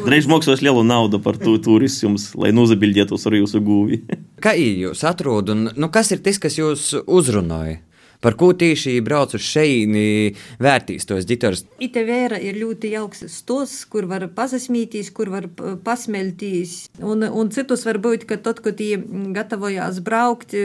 Reiz 0.09 0.29
maksās 0.31 0.63
lielu 0.65 0.85
naudu 0.89 1.21
par 1.21 1.37
tu, 1.37 1.59
turistus, 1.61 2.31
lai 2.33 2.55
nozabildētos 2.57 3.29
ar 3.29 3.37
jūsu 3.37 3.61
gūvi. 3.65 4.01
Kā 4.41 4.55
jūs 4.57 5.05
atrod, 5.05 5.53
un 5.53 5.69
nu, 5.77 5.91
kas 5.93 6.15
ir 6.17 6.25
tas, 6.25 6.41
kas 6.41 6.57
jūs 6.57 6.95
uzrunāja? 7.05 7.83
Par 8.25 8.35
ko 8.35 8.49
tieši 8.57 8.97
brauc 9.07 9.37
uz 9.37 9.45
šejieni, 9.47 10.33
vērtīs 10.59 11.07
tos 11.07 11.29
ģitāras? 11.29 11.63
Ite 11.79 12.03
vēra 12.09 12.41
ir 12.43 12.57
ļoti 12.59 12.91
jauks 12.97 13.23
stos, 13.31 13.77
kur 13.87 14.09
var 14.11 14.25
pasasmītīs, 14.35 15.13
kur 15.15 15.31
var 15.31 15.47
pasmeltīs. 15.87 16.89
Un, 16.99 17.23
un 17.29 17.53
citus 17.55 17.87
var 17.87 18.01
būt, 18.03 18.27
ka 18.27 18.41
tad, 18.43 18.65
kad 18.65 18.81
tie 18.81 18.97
gatavojās 19.37 20.03
braukt, 20.03 20.57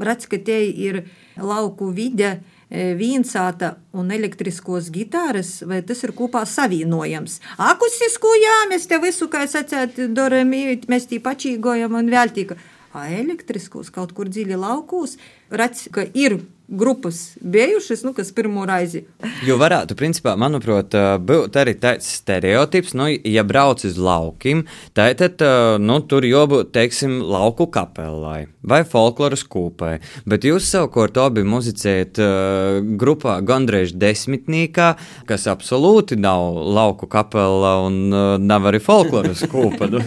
redz, 0.00 0.30
ka 0.30 0.40
tie 0.40 0.62
ir 0.70 1.02
lauku 1.36 1.90
vide 1.92 2.38
vīnsāta 2.72 3.74
un 3.92 4.10
elektriskos 4.14 4.88
gitāras, 4.94 5.58
vai 5.68 5.82
tas 5.86 6.02
ir 6.06 6.14
kopā 6.16 6.44
savienojams. 6.48 7.40
Akustisko 7.60 8.32
jā, 8.40 8.58
mēs 8.70 8.88
te 8.88 8.98
visu, 9.02 9.28
kā 9.32 9.44
sacēt, 9.50 10.00
darām, 10.16 10.54
mēs 10.88 11.08
tī 11.10 11.20
pačīgojam 11.22 11.98
un 12.00 12.08
vēl 12.12 12.32
tika. 12.32 12.56
A 12.92 13.06
elektriskos 13.08 13.88
kaut 13.92 14.10
kur 14.16 14.28
dziļi 14.28 14.56
laukos, 14.60 15.16
redz, 15.52 15.86
ka 15.92 16.06
ir 16.14 16.40
grupas 16.72 17.36
bijušas, 17.40 18.02
nu, 18.02 18.12
kas 18.16 18.32
pirmo 18.34 18.64
reizi. 18.66 19.02
Jo 19.46 19.58
varētu, 19.60 19.96
principā, 19.98 20.32
manuprāt, 20.40 20.94
būt 21.20 21.58
arī 21.60 21.74
tāds 21.76 22.08
stereotips, 22.22 22.94
nu, 22.96 23.10
ja 23.12 23.44
brauc 23.44 23.84
uz 23.84 23.98
laukiem, 24.00 24.64
tad 24.96 25.44
nu, 25.82 26.00
tur 26.08 26.24
jābūt, 26.24 26.72
teiksim, 26.72 27.20
lauku 27.28 27.68
kapelai 27.72 28.46
vai 28.62 28.82
folkloras 28.86 29.42
kūpai. 29.50 29.96
Bet 30.28 30.46
jūs 30.46 30.68
savukārt 30.70 31.18
abi 31.20 31.42
muzicējat 31.46 32.20
uh, 32.22 32.78
grupā 32.98 33.40
gandrīz 33.46 33.94
desmitniekā, 33.98 34.92
kas 35.28 35.48
absolūti 35.50 36.18
nav 36.20 36.60
lauku 36.76 37.08
kapela 37.10 37.74
un 37.88 37.98
uh, 38.14 38.36
nav 38.38 38.70
arī 38.70 38.80
folkloras 38.82 39.42
kūpa. 39.52 39.90
Nu, 39.92 40.02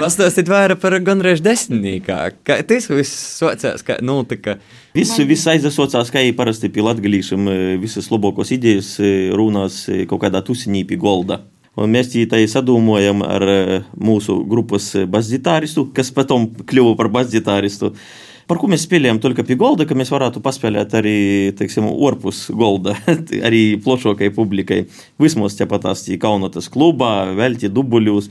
pastāstiet 0.00 0.48
vairāk 0.50 0.80
par 0.80 0.96
gandrīz 1.04 1.44
desmitniekā. 1.44 2.20
Kā 2.48 2.60
tas 2.66 2.88
viss 2.90 3.20
socās, 3.36 3.84
kā, 3.86 4.00
nu, 4.04 4.22
tā 4.28 4.39
kā. 4.44 4.56
Viss, 4.96 5.20
viss 5.28 5.48
aizsaucās, 5.52 6.10
kā 6.12 6.24
jau 6.24 6.34
parasti 6.38 6.72
pie 6.72 6.84
latgadījušiem, 6.86 7.48
visas 7.82 8.10
labākās 8.12 8.52
idejas 8.56 8.96
runās 9.36 9.84
kaut 10.10 10.24
kādā 10.24 10.42
tusiņī 10.46 10.84
pie 10.88 10.98
golda. 11.00 11.42
Un 11.80 11.92
mēs 11.94 12.10
tā 12.28 12.40
sadūmojam 12.50 13.22
ar 13.24 13.44
mūsu 13.94 14.40
grupas 14.50 14.90
basģitāristu, 15.08 15.86
kas 15.94 16.10
pēc 16.12 16.32
tam 16.32 16.48
kļuva 16.66 16.96
par 16.98 17.08
basģitāristu. 17.14 17.94
Par 18.50 18.58
ko 18.58 18.66
mēs 18.66 18.82
spēlējam 18.82 19.20
tikai 19.22 19.44
pie 19.46 19.54
golda, 19.54 19.86
ka 19.86 19.94
mēs 19.94 20.10
varētu 20.10 20.42
paspēlēt 20.42 20.96
arī, 20.98 21.18
teiksim, 21.54 21.86
orpus 21.86 22.48
golda, 22.50 22.96
arī 23.46 23.78
plašākai 23.78 24.32
publikai. 24.34 24.80
Vismaz 25.22 25.54
tāpatās 25.54 26.02
Kaunatas 26.18 26.66
klubā, 26.74 27.30
velti 27.38 27.70
dubuļus. 27.70 28.26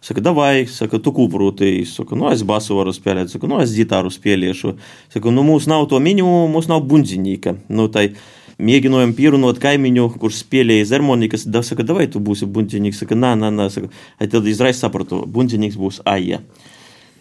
Saka, 0.00 0.22
davai, 0.24 0.64
saka, 0.64 0.96
tu 0.96 1.12
kūprūti. 1.12 1.84
Saka, 1.84 2.16
nu 2.16 2.30
es 2.32 2.40
basu 2.48 2.72
varu 2.78 2.92
spēlēt, 2.96 3.28
saka, 3.28 3.48
nu 3.50 3.58
es 3.60 3.74
ģitāru 3.76 4.08
spēlēšu. 4.08 4.72
Saka, 5.12 5.32
nu 5.34 5.44
mums 5.44 5.66
nav 5.68 5.84
to 5.90 6.00
minimumu, 6.00 6.46
mums 6.54 6.70
nav 6.72 6.86
bundziņīka. 6.88 7.58
Nu, 7.68 7.90
tai, 7.92 8.12
Mēģinājām 8.60 9.14
pierunāt 9.16 9.56
kaimiņu, 9.56 10.02
kurš 10.20 10.42
spēlēja 10.42 10.84
harmonikas. 10.90 11.46
Da, 11.48 11.62
saka, 11.64 11.84
davai 11.88 12.04
tu 12.12 12.20
būsi 12.20 12.44
bundziņīgs. 12.44 12.98
Saka, 13.00 13.16
nē, 13.16 13.30
nē, 13.40 13.48
nē. 13.56 13.68
Saka, 13.72 13.88
tad 14.20 14.48
izraisa 14.48 14.84
sapratu, 14.84 15.22
bundziņīgs 15.24 15.78
būs 15.80 16.02
aija. 16.08 16.42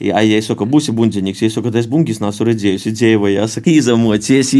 Ja 0.03 0.19
es 0.23 0.47
saku, 0.47 0.67
būsi 0.67 0.95
bundziņīgs, 0.95 1.43
es 1.47 1.55
saku, 1.55 1.71
es 1.75 1.87
bungis 1.91 2.21
nesu 2.23 2.47
redzējusi, 2.47 2.93
dzīvoju, 2.95 3.41
es 3.43 3.57
saku, 3.57 3.73
izamocies, 3.75 4.53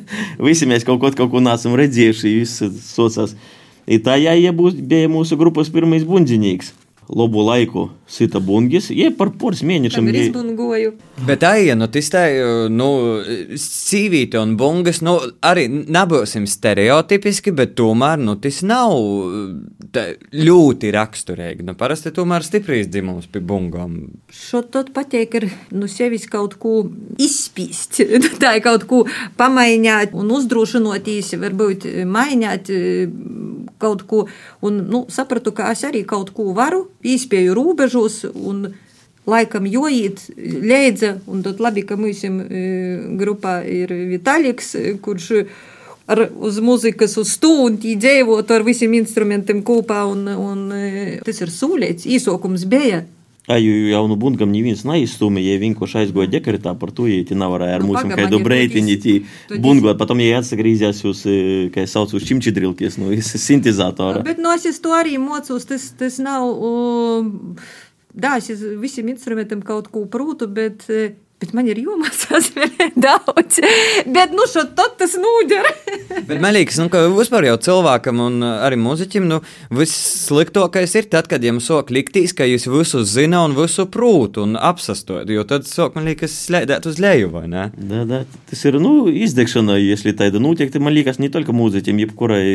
visi 0.48 0.68
mēs 0.68 0.84
kaut 0.84 1.00
ko, 1.00 1.12
kaut 1.16 1.32
ko 1.32 1.40
nesam 1.40 1.76
redzējuši, 1.80 2.34
viss 2.36 2.60
sociās. 2.92 3.32
I 3.88 3.96
tā, 4.04 4.18
ja, 4.20 4.36
ja 4.36 4.52
būs, 4.52 4.76
bija 4.76 5.08
mūsu 5.08 5.40
grupas 5.40 5.72
pirmais 5.72 6.04
bundziņīgs 6.04 6.74
labu 7.16 7.42
laiku 7.46 7.88
sita 8.12 8.40
bungis, 8.40 8.90
jie 8.92 9.08
par 9.16 9.30
poras 9.40 9.62
mēnešiem 9.64 10.08
izbungoju. 10.10 10.92
Bet 11.26 11.44
aija, 11.46 11.76
nu 11.78 11.88
tas 11.92 12.10
tā, 12.12 12.24
nu, 12.72 12.88
sīvīte 13.60 14.40
un 14.40 14.54
bungas, 14.60 15.00
nu, 15.04 15.14
arī 15.44 15.66
nebūsim 15.70 16.46
stereotipiski, 16.50 17.54
bet 17.56 17.74
tomēr, 17.78 18.20
nu, 18.20 18.36
tas 18.42 18.60
nav 18.66 18.92
tā, 19.94 20.06
ļoti 20.36 20.92
raksturīgi. 20.96 21.66
Nu, 21.68 21.76
parasti 21.78 22.12
tomēr 22.14 22.44
stiprīs 22.46 22.90
dzimums 22.92 23.28
pie 23.32 23.44
bungām. 23.44 23.96
Šo 24.32 24.64
tad 24.72 24.92
pateik 24.96 25.38
ir, 25.40 25.48
nu, 25.76 25.88
sevis 25.90 26.28
kaut 26.32 26.58
ko 26.62 26.82
izspīst, 27.22 28.02
tā 28.42 28.56
ir 28.58 28.64
kaut 28.64 28.88
ko 28.90 29.04
pamaināt 29.40 30.16
un 30.16 30.32
uzdrošinotīs, 30.36 31.34
varbūt 31.40 31.88
maināt 32.08 32.72
kaut 33.82 34.06
ko, 34.08 34.24
un, 34.62 34.80
nu, 34.92 35.04
sapratu, 35.12 35.54
ka 35.56 35.72
es 35.74 35.84
arī 35.88 36.04
kaut 36.08 36.32
ko 36.36 36.52
varu, 36.56 36.86
īspēju 37.02 37.58
robežos. 37.58 38.22
Laikam 39.22 39.68
joīt, 39.70 40.24
leidza, 40.34 41.12
un 41.30 41.44
tad 41.44 41.60
labi, 41.62 41.84
ka 41.86 41.94
mums 41.94 42.24
grupā 43.20 43.60
ir 43.70 43.92
Vitālijs, 44.10 44.72
kurš 45.04 45.28
ar, 46.10 46.24
uz 46.42 46.58
mūzikas 46.58 47.14
uz 47.22 47.36
stundu 47.36 47.94
dzīvot 48.02 48.50
ar 48.50 48.66
visiem 48.66 48.96
instrumentiem 48.98 49.62
kopā, 49.62 50.00
un, 50.10 50.26
un 50.26 50.64
tas 51.22 51.38
ir 51.38 51.54
sūlēts, 51.54 52.08
īsokums 52.18 52.66
bija. 52.66 53.04
Aju 53.50 53.88
jaunu 53.90 54.14
bungam 54.14 54.52
neviens 54.54 54.84
neizstūmīja, 54.86 55.56
ja 55.56 55.60
vienkārši 55.64 55.96
aizgoja 56.04 56.30
dekretā 56.30 56.76
par 56.78 56.92
to, 56.94 57.08
ja 57.10 57.24
tie 57.26 57.34
nevarēja 57.34 57.80
ar 57.80 57.82
nu, 57.82 57.90
mūsu 57.90 58.12
kādu 58.14 58.38
breitiņu 58.44 58.98
tī 59.02 59.14
bungot, 59.50 59.98
patam, 59.98 60.22
ja 60.22 60.38
atsagrīzās 60.38 61.00
uz, 61.10 61.24
kā 61.74 61.82
es 61.82 61.94
saucu, 61.96 62.20
uz 62.20 62.28
čimčidrilkies, 62.28 63.00
nu, 63.02 63.10
sintezatora. 63.18 64.22
Bet, 64.28 64.38
nu, 64.38 64.52
es 64.54 64.78
to 64.84 64.94
arī 64.94 65.18
mocos, 65.18 65.66
tas, 65.66 65.88
tas 65.98 66.20
nav, 66.22 66.46
uh, 66.54 67.74
da, 68.14 68.36
es 68.38 68.62
visiem 68.78 69.10
instrumentiem 69.10 69.66
kaut 69.66 69.90
ko 69.90 70.06
prūtu, 70.06 70.46
bet 70.46 70.86
Bet 71.41 71.51
man 71.53 71.67
ir 71.69 71.77
jāmācās 71.77 72.47
vēl 72.55 72.95
daudz. 72.97 73.59
Bet, 74.09 74.31
nu, 74.33 74.47
šo 74.49 74.63
tas 74.73 75.13
nūģer. 75.21 75.67
Bet 76.25 76.39
man 76.41 76.55
liekas, 76.55 76.79
nu, 76.81 76.87
ka 76.89 77.03
vispār 77.13 77.45
jau 77.45 77.57
cilvēkam 77.67 78.23
un 78.23 78.45
arī 78.47 78.79
muzeķim, 78.81 79.27
nu, 79.29 79.37
vissliktākais 79.77 80.95
ir 80.97 81.09
tad, 81.11 81.27
kad 81.29 81.43
jums 81.45 81.67
sok 81.69 81.91
liktīs, 81.93 82.33
ka 82.33 82.47
jūs 82.49 82.65
visu 82.71 83.03
zina 83.05 83.43
un 83.45 83.53
visu 83.57 83.85
prūtu 83.93 84.47
un 84.47 84.57
apsastojat, 84.57 85.29
jo 85.29 85.43
tad 85.45 85.69
sok, 85.69 85.93
man 85.99 86.09
liekas, 86.09 86.33
slēdēt 86.47 86.89
uz 86.89 86.97
leju, 87.03 87.29
vai 87.35 87.43
ne? 87.51 87.67
Da, 87.77 88.01
da, 88.09 88.23
tas 88.49 88.63
ir, 88.65 88.79
nu, 88.81 88.95
izdegšana, 89.11 89.75
если 89.77 90.15
tāda 90.17 90.41
notiek, 90.41 90.71
tad 90.73 90.81
man 90.81 90.97
liekas, 90.97 91.21
ne 91.21 91.29
tikai 91.29 91.53
muzeķim, 91.53 92.01
jebkurai 92.01 92.47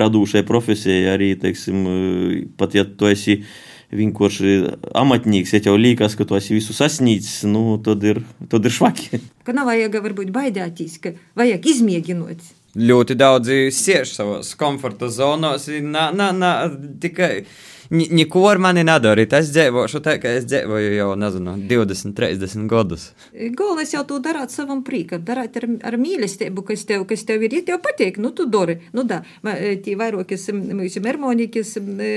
radūšai 0.00 0.42
profesijai 0.48 1.06
arī, 1.14 1.30
teiksim, 1.38 1.86
pat 2.58 2.74
ja 2.74 2.82
tu 2.82 3.06
esi 3.12 3.44
vienkārši 3.95 4.53
amatnieks, 4.97 5.53
ja 5.55 5.61
tev 5.65 5.79
liekas, 5.79 6.15
ka 6.17 6.27
tu 6.27 6.37
esi 6.37 6.55
visu 6.57 6.75
sasniedzis, 6.77 7.41
nu, 7.49 7.79
tad 7.83 8.03
ir, 8.05 8.21
tad 8.51 8.65
ir 8.65 8.75
švaki. 8.75 9.21
Ka 9.47 9.55
nav 9.55 9.69
vajag 9.69 9.97
varbūt 10.05 10.31
baidāties, 10.35 10.99
ka 11.01 11.15
vajag 11.39 11.65
izmēģināt. 11.73 12.55
ļoti 12.77 13.15
daudzi 13.17 13.57
siež 13.73 14.13
savos 14.13 14.53
komforta 14.55 15.09
zonos. 15.09 15.67
Nā, 15.67 16.09
nā, 16.13 16.29
nā, 16.35 16.53
tikai 17.01 17.45
neko 17.89 18.43
ar 18.49 18.59
mani 18.61 18.83
nedarīt. 18.85 19.33
Es 19.37 19.49
dzīvošu 19.53 20.01
tā, 20.05 20.17
ka 20.21 20.31
es 20.39 20.45
dzīvoju 20.49 20.91
jau, 20.93 21.09
nezinu, 21.19 21.55
20, 21.69 22.13
30 22.17 22.67
gadus. 22.69 23.09
Galvenais 23.33 23.93
jau 23.93 24.03
to 24.09 24.19
darāt 24.23 24.53
savam 24.53 24.83
prīkam, 24.85 25.23
darāt 25.25 25.57
ar, 25.59 25.67
ar 25.89 25.97
mīlestību, 26.01 26.65
kas 26.69 26.85
tev, 26.89 27.05
kas 27.09 27.25
tev 27.27 27.45
ir, 27.47 27.57
ja 27.59 27.65
tev 27.71 27.81
patīk, 27.85 28.21
nu 28.21 28.31
tu 28.35 28.45
dari. 28.49 28.79
Nu 28.93 29.05
da, 29.09 29.21
tie 29.85 29.97
vairākas 29.99 30.49
mūsu 30.53 31.03
harmonikas 31.05 31.75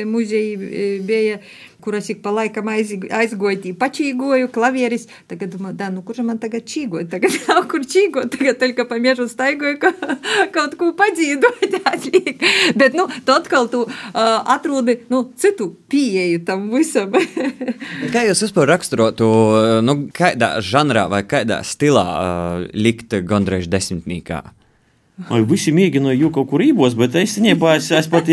muzeji 0.09 1.01
bija 1.09 1.41
kuras 1.83 2.09
ik 2.13 2.23
pa 2.25 2.33
laikam 2.35 2.71
aizgoja, 2.73 3.59
tī 3.63 3.73
pačīgoju, 3.79 4.51
klavieris. 4.55 5.09
Tagad 5.31 5.57
domāju, 5.57 5.77
da, 5.81 5.91
nu 5.93 6.05
kurš 6.07 6.23
man 6.27 6.41
tagad 6.43 6.67
čīgoja? 6.69 7.09
Tagad 7.13 7.37
nav 7.49 7.67
kur 7.71 7.85
čīgot, 7.85 8.31
tagad 8.37 8.61
tikai 8.63 8.87
pa 8.89 9.01
miežu 9.03 9.27
staigoju, 9.31 9.81
ka 9.83 9.93
kaut 10.55 10.79
ko 10.81 10.93
padzīdot 10.99 11.77
atliek. 11.93 12.43
Bet, 12.79 12.97
nu, 12.99 13.09
tu 13.27 13.35
atkal 13.35 13.69
tu 13.73 13.85
uh, 13.87 13.93
atrodi, 14.55 15.01
nu, 15.13 15.25
citu 15.37 15.73
pieeju 15.93 16.45
tam 16.49 16.71
visam. 16.73 17.13
kā 18.15 18.25
jūs 18.29 18.47
vispār 18.47 18.71
raksturotu, 18.73 19.29
nu, 19.85 19.99
kādā 20.15 20.55
žanrā 20.65 21.09
vai 21.13 21.25
kādā 21.29 21.63
stilā 21.67 22.09
uh, 22.09 22.67
likt 22.75 23.19
gandrīz 23.29 23.71
desmitnīkā? 23.73 24.43
Vai 25.29 25.41
visi 25.49 25.73
mēģināja 25.75 26.21
jau 26.21 26.31
kaut 26.35 26.49
kur 26.51 26.63
rībos, 26.63 26.97
bet 26.99 27.17
es 27.19 27.33
īstenībā 27.33 27.77
es, 27.79 27.91
es 27.95 28.09
pat 28.11 28.29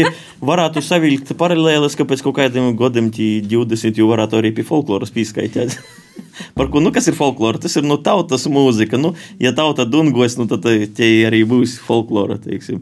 varētu 0.45 0.83
savilkt 0.85 1.33
paralēlis, 1.39 1.97
ka 1.97 2.07
pēc 2.07 2.23
kaut 2.25 2.37
kādiem 2.39 2.71
gadiem, 2.79 3.09
20, 3.13 3.99
jau 3.99 4.09
varētu 4.11 4.39
arī 4.39 4.53
pie 4.55 4.65
folkloras 4.67 5.13
pieskaitīt. 5.15 5.75
Par 6.57 6.69
ko, 6.71 6.81
nu, 6.83 6.91
kas 6.95 7.07
ir 7.09 7.17
folklora? 7.17 7.59
Tas 7.61 7.75
ir 7.79 7.85
nu, 7.87 7.97
tautas 8.03 8.47
mūzika. 8.51 8.99
Nu, 8.99 9.13
ja 9.41 9.51
tauta 9.55 9.85
dungos, 9.87 10.37
nu, 10.39 10.47
tad 10.51 10.65
tie 10.95 11.11
arī 11.27 11.43
būs 11.47 11.77
folklora. 11.83 12.39
Teiksim. 12.43 12.81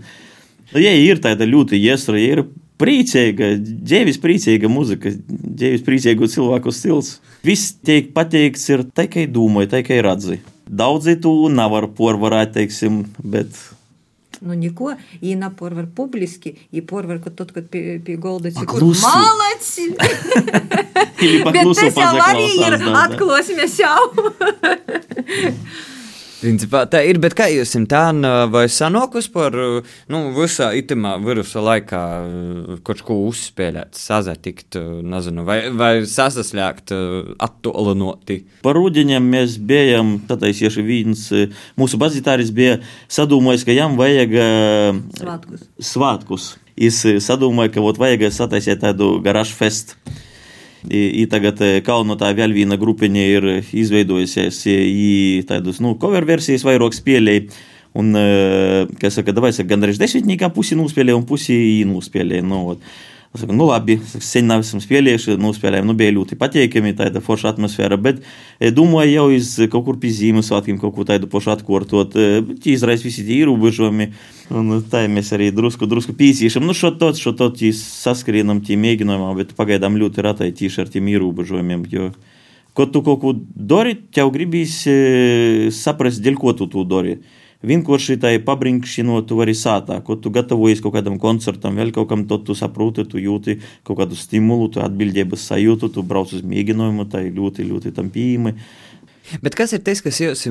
Nu, 0.74 0.82
ja 0.82 0.94
ir 0.94 1.22
tāda 1.24 1.48
ļoti 1.48 1.80
iesra, 1.80 2.18
ja 2.20 2.38
ir 2.38 2.44
priecīga, 2.82 3.56
dzīves 3.58 4.20
priecīga 4.22 4.70
muzika, 4.70 5.14
dzīves 5.14 5.86
priecīgu 5.86 6.30
cilvēku 6.34 6.74
stils. 6.76 7.18
Viss 7.46 7.74
tiek 7.86 8.12
pateikts 8.16 8.68
ir 8.74 8.86
tikai 8.98 9.26
domāju, 9.32 9.72
tikai 9.78 10.02
redzi. 10.06 10.42
Daudzi 10.68 11.16
to 11.24 11.34
nevar 11.54 11.88
porvarēt, 11.96 12.54
teiksim, 12.58 13.06
bet 13.24 13.56
nu 14.42 14.56
neko, 14.56 14.94
i 15.22 15.36
na 15.36 15.50
porvar 15.50 15.86
publiski, 15.96 16.56
i 16.72 16.82
porvar 16.82 17.22
kad 17.24 17.36
tot, 17.36 17.52
kad 17.52 17.70
pie, 17.70 18.00
pie 18.06 18.18
golda 18.18 18.52
cik 18.52 18.70
kur 18.70 18.84
malaci. 18.84 19.90
Bet 21.54 21.74
tas 21.76 21.98
jau 21.98 22.16
arī 22.30 22.50
ir 22.62 22.80
atklosmes 23.04 23.80
jau. 23.82 24.02
Principā 26.38 26.84
tā 26.86 27.00
ir, 27.08 27.18
bet 27.22 27.34
kā 27.38 27.48
jūs 27.50 27.72
tā 27.90 28.04
vai 28.54 28.68
sanokus 28.70 29.26
par 29.34 29.56
nu, 29.58 30.20
visā 30.36 30.70
itamā 30.78 31.16
virusa 31.24 31.64
laikā 31.66 32.02
kaut 32.86 33.02
ko 33.08 33.18
uzspēlēt, 33.26 33.98
sazatikt, 33.98 34.78
nezinu, 35.02 35.46
vai, 35.48 35.58
vai 35.74 35.92
sasaslēgt 36.06 36.94
attolinoti? 37.42 38.44
Par 38.62 38.78
rudeņiem 38.78 39.32
mēs 39.34 39.58
bijām, 39.58 40.18
tatāisieši 40.30 40.86
viens 40.86 41.26
mūsu 41.80 41.98
bazitāris 42.02 42.54
bija 42.54 42.78
sadūmojis, 43.10 43.66
ka 43.66 43.74
jām 43.74 43.98
vajag 43.98 44.38
svātkus. 45.18 45.68
svātkus. 45.82 46.48
Es 46.78 47.02
sadūmoju, 47.02 47.74
ka 47.74 47.82
vot 47.82 47.98
vajag 47.98 48.28
sataisīt 48.30 48.84
tādu 48.86 49.16
garāžu 49.26 49.58
festu. 49.58 49.98
I, 50.88 51.24
i 51.24 51.26
tagad 51.32 51.60
Kauno 51.86 52.16
tā 52.20 52.32
vēl 52.38 52.56
viena 52.56 52.78
grupiņa 52.80 53.26
ir 53.34 53.48
izveidojusies 53.76 54.62
į 54.72 55.12
tādus, 55.50 55.82
nu, 55.84 55.96
cover 56.00 56.28
versijas 56.28 56.66
vairāk 56.68 56.96
spēlēji. 56.96 57.50
Un, 57.98 58.14
kā 59.02 59.10
saka, 59.10 59.34
davai, 59.34 59.50
saka, 59.56 59.72
gandrīz 59.72 59.98
desmitniekā 59.98 60.52
pusi 60.54 60.78
nuspēlēja 60.78 61.18
un 61.18 61.26
pusi 61.26 61.56
īnuspēlēja. 61.82 62.46
Nu, 62.46 62.60
ot. 62.76 62.84
Es 63.36 63.42
saku, 63.42 63.54
nu 63.54 63.66
labi, 63.68 63.98
sen 64.24 64.48
nav 64.48 64.62
esam 64.64 64.80
spēlējuši, 64.82 65.36
nospēlējām, 65.42 65.90
nu 65.90 65.94
bija 66.00 66.14
ļoti 66.16 66.38
patīkami, 66.40 66.94
tāda 66.98 67.20
forša 67.24 67.52
atmosfēra, 67.52 67.98
bet 68.00 68.22
domāju 68.74 69.12
jau 69.12 69.26
iz 69.36 69.50
kaut 69.74 69.84
kur 69.86 69.98
pie 70.02 70.14
Ziemassvētkiem 70.16 70.80
kaut 70.80 70.96
ko 70.96 71.04
tādu 71.08 71.28
pašu 71.32 71.52
atkārtot, 71.58 72.16
bet 72.48 72.68
izraisa 72.72 73.04
visi 73.04 73.26
tie 73.28 73.42
ierobežojumi, 73.44 74.08
un 74.56 74.78
tā 74.90 75.04
mēs 75.12 75.34
arī 75.36 75.52
drusku, 75.56 75.90
drusku 75.92 76.16
pīsīšam, 76.18 76.66
nu 76.66 76.76
šo 76.78 76.94
tot, 77.02 77.20
šo 77.20 77.36
tot 77.38 77.60
saskrienam 77.76 78.64
tie 78.64 78.80
mēģinājumā, 78.80 79.34
bet 79.42 79.52
pagaidām 79.60 80.00
ļoti 80.00 80.24
ratai 80.24 80.54
tieši 80.56 80.86
ar 80.86 80.94
tiem 80.96 81.12
ierobežojumiem, 81.12 81.84
jo, 81.92 82.14
kad 82.80 82.96
tu 82.96 83.04
kaut 83.04 83.20
ko 83.26 83.36
dari, 83.36 83.98
tev 84.16 84.32
gribīs 84.32 84.80
saprast, 85.76 86.24
dēļ 86.24 86.40
ko 86.40 86.56
tu 86.56 86.72
to 86.72 86.88
dari 86.88 87.20
vienkārši 87.68 88.18
tai 88.24 88.34
pabrinkšķinot, 88.44 89.28
tu 89.30 89.38
vari 89.40 89.56
sātā, 89.58 90.00
ko 90.06 90.18
tu 90.20 90.32
gatavojies 90.34 90.82
kaut 90.84 90.96
kādam 90.98 91.20
koncertam, 91.22 91.78
vēl 91.80 91.94
kaut 91.96 92.10
kam, 92.12 92.26
tad 92.30 92.46
tu 92.48 92.56
saproti, 92.58 93.06
tu 93.10 93.22
jūti 93.22 93.60
kaut 93.88 94.02
kādu 94.02 94.18
stimulu, 94.18 94.70
tu 94.74 94.84
atbildības 94.84 95.48
sajūtu, 95.52 95.92
tu 95.96 96.06
brauc 96.08 96.34
uz 96.34 96.46
mēģinājumu, 96.46 97.08
tai 97.12 97.28
ļoti, 97.34 97.68
ļoti 97.72 97.96
tam 97.98 98.12
pieejami. 98.14 98.56
Bet 99.44 99.58
kas 99.60 99.76
ir 99.76 99.84
tas, 99.84 100.00
kas 100.04 100.22
jums 100.24 100.48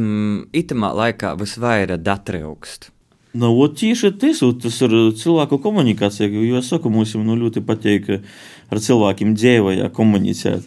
itamā 0.57 0.93
laikā 0.97 1.33
visvairāk 1.41 2.03
datraukst? 2.05 2.91
Nu, 3.37 3.51
tieši 3.69 4.15
tas, 4.17 4.41
tas 4.63 4.79
ir 4.85 4.95
cilvēku 5.21 5.59
komunikācija, 5.61 6.29
jo 6.31 6.57
es 6.61 6.71
saku, 6.73 6.93
mums 6.93 7.13
nu, 7.21 7.37
ļoti 7.37 7.61
patīk 7.69 8.09
ar 8.17 8.81
cilvēkiem 8.81 9.35
dzīvojā 9.37 9.91
komunicēt. 9.97 10.65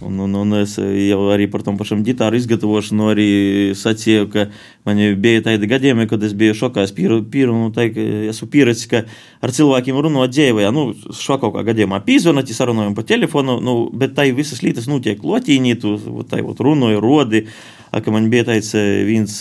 Un, 0.00 0.18
un, 0.24 0.36
un 0.40 0.56
es 0.56 0.78
jau 0.80 1.18
arī 1.32 1.44
par 1.52 1.60
tom 1.64 1.76
pašam 1.76 2.00
ģitāru 2.06 2.38
izgatavošanu 2.40 3.08
arī 3.12 3.28
sacīju, 3.76 4.28
ka 4.32 4.46
man 4.88 5.00
bija 5.20 5.42
tādi 5.50 5.68
gadījumi, 5.68 6.06
kad 6.08 6.22
es 6.24 6.32
biju 6.36 6.56
šokā. 6.56 6.86
Es 6.88 6.94
pīru, 6.96 7.20
pīru, 7.32 7.56
nu, 7.56 7.72
tā, 7.74 7.84
esmu 8.32 8.48
pieredzējis, 8.54 8.88
ka 8.92 9.02
ar 9.44 9.52
cilvēkiem 9.56 10.00
runāt 10.00 10.32
dzīvē, 10.32 10.70
nu, 10.72 10.86
šo 11.16 11.36
kaut 11.42 11.52
kā 11.58 11.66
gadījumā 11.68 12.00
pīzvanāt, 12.06 12.52
sarunājam 12.56 12.96
pa 12.96 13.04
telefonu, 13.04 13.58
nu, 13.64 13.76
bet 13.92 14.16
tai 14.16 14.30
visas 14.36 14.64
lietas 14.64 14.88
notiek 14.88 15.20
lotīņī, 15.20 15.76
tu 15.82 15.98
tai 16.30 16.40
runāju, 16.44 17.04
rodi. 17.04 17.44
ka 17.44 17.79
man 18.14 18.28
bija 18.30 18.46
tāds 18.46 18.70
viens 19.06 19.32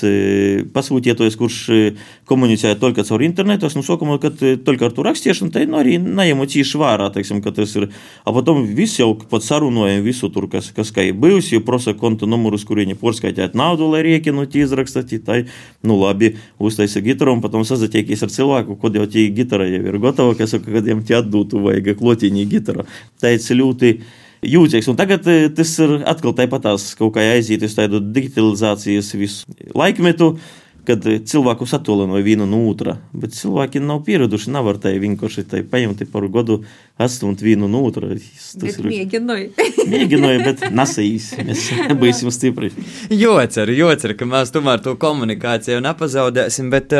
pasūtītājs, 0.73 1.38
kurš 1.38 1.57
komunicēja 2.29 2.77
tikai 2.81 3.05
caur 3.05 3.23
internetu. 3.25 3.69
Es 3.69 3.77
nu 3.77 3.83
sākumā, 3.85 4.17
kad 4.21 4.39
tikai 4.39 4.88
ar 4.89 4.95
to 4.95 5.05
rakstīšanu, 5.05 5.53
tai 5.53 5.65
nu, 5.69 5.77
arī 5.81 5.97
neņemu 6.01 6.47
cīši 6.49 6.81
vērā, 6.81 7.09
teiksim, 7.13 7.43
ka 7.45 7.53
tas 7.55 7.75
ir. 7.77 7.89
A 8.25 8.33
potom 8.35 8.63
viss 8.77 8.99
jau 8.99 9.12
pat 9.29 9.45
sarunājam 9.45 10.01
visu 10.05 10.31
tur, 10.33 10.49
kas, 10.51 10.71
kas 10.75 10.93
kā 10.95 11.05
ir 11.09 11.17
bijis, 11.19 11.51
jo 11.53 11.62
prosa 11.65 11.93
konta 11.97 12.29
numurus, 12.29 12.65
kuriem 12.67 12.95
porskaitēt 12.99 13.57
naudu, 13.57 13.89
lai 13.93 14.01
riekinot, 14.07 14.55
izrakstāt, 14.57 15.13
tai, 15.25 15.43
nu 15.85 15.99
labi, 16.01 16.33
uztaisa 16.62 17.03
gitaru 17.05 17.35
un 17.38 17.43
potom 17.43 17.65
sazatiekīs 17.67 18.25
ar 18.25 18.33
cilvēku, 18.33 18.79
kod 18.81 18.97
jau 18.97 19.05
tie 19.09 19.27
gitara 19.35 19.67
jau 19.69 19.83
ir 19.83 19.99
gatava, 20.01 20.33
kas 20.38 20.55
saka, 20.55 20.71
kad 20.73 20.89
jiem 20.89 21.03
tie 21.05 21.19
atdūtu 21.19 21.62
vajag 21.63 21.93
klotīņī 21.99 22.47
gitaru. 22.49 22.88
Tāds 23.21 23.49
ļoti 23.53 23.99
jūtīgs. 24.45 24.89
Un 24.91 24.97
tagad 24.99 25.28
tas 25.56 25.75
ir 25.84 25.99
atkal 26.10 26.36
tāpatās 26.38 26.93
kaut 26.99 27.15
kā 27.17 27.25
aiziet 27.36 27.63
uz 27.65 27.75
tādu 27.78 28.02
digitalizācijas 28.04 29.13
visu 29.19 29.69
laikmetu. 29.75 30.36
Kad 30.87 31.05
cilvēku 31.29 31.67
satolino 31.69 32.19
vienu 32.23 32.47
no 32.49 32.61
otra, 32.69 32.95
bet 33.13 33.35
cilvēki 33.37 33.81
nav 33.83 34.01
pieraduši, 34.07 34.51
nevar 34.53 34.79
tai 34.81 34.95
vienkārši 35.01 35.43
tai 35.51 35.61
paņemt 35.67 36.05
par 36.13 36.25
godu, 36.31 36.61
atstumt 36.99 37.43
vienu 37.43 37.67
no 37.71 37.83
otra. 37.87 38.09
Tas 38.09 38.79
ir 38.79 38.87
mēģināju. 38.87 39.51
mēģināju, 39.93 40.41
bet 40.47 40.63
nesīs. 40.75 41.29
Mēs 41.45 41.67
būsim 42.01 42.31
stipri. 42.33 42.71
Jocer, 43.13 43.73
jocer, 43.75 44.15
ka 44.19 44.27
mēs 44.29 44.53
tomēr 44.55 44.83
to 44.85 44.95
komunikāciju 44.99 45.83
nepazaudēsim, 45.85 46.71
bet 46.73 46.95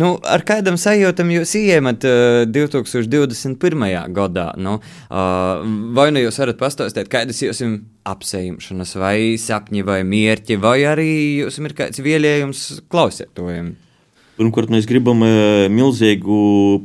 nu, 0.00 0.14
ar 0.24 0.44
kādam 0.48 0.80
sajūtam 0.80 1.32
jūs 1.36 1.54
ieemat 1.60 2.04
2021. 2.50 3.88
gadā? 4.16 4.50
Nu, 4.60 4.78
vai 5.96 6.10
nu 6.14 6.24
jūs 6.24 6.40
varat 6.42 6.60
pastāstīt, 6.60 7.10
kādas 7.12 7.40
jums 7.44 7.64
ir 7.64 7.80
apsējumšanas, 8.08 8.96
vai 9.00 9.36
sapņi, 9.40 9.84
vai 9.86 10.00
mērķi, 10.08 10.58
vai 10.60 10.78
arī 10.88 11.12
jums 11.42 11.60
ir 11.60 11.76
kāds 11.76 12.02
vēlējums 12.04 12.64
klausētājiem? 12.90 13.74
Pirmkārt, 14.40 14.70
mēs 14.72 14.86
gribam 14.88 15.20
milzīgu 15.68 16.36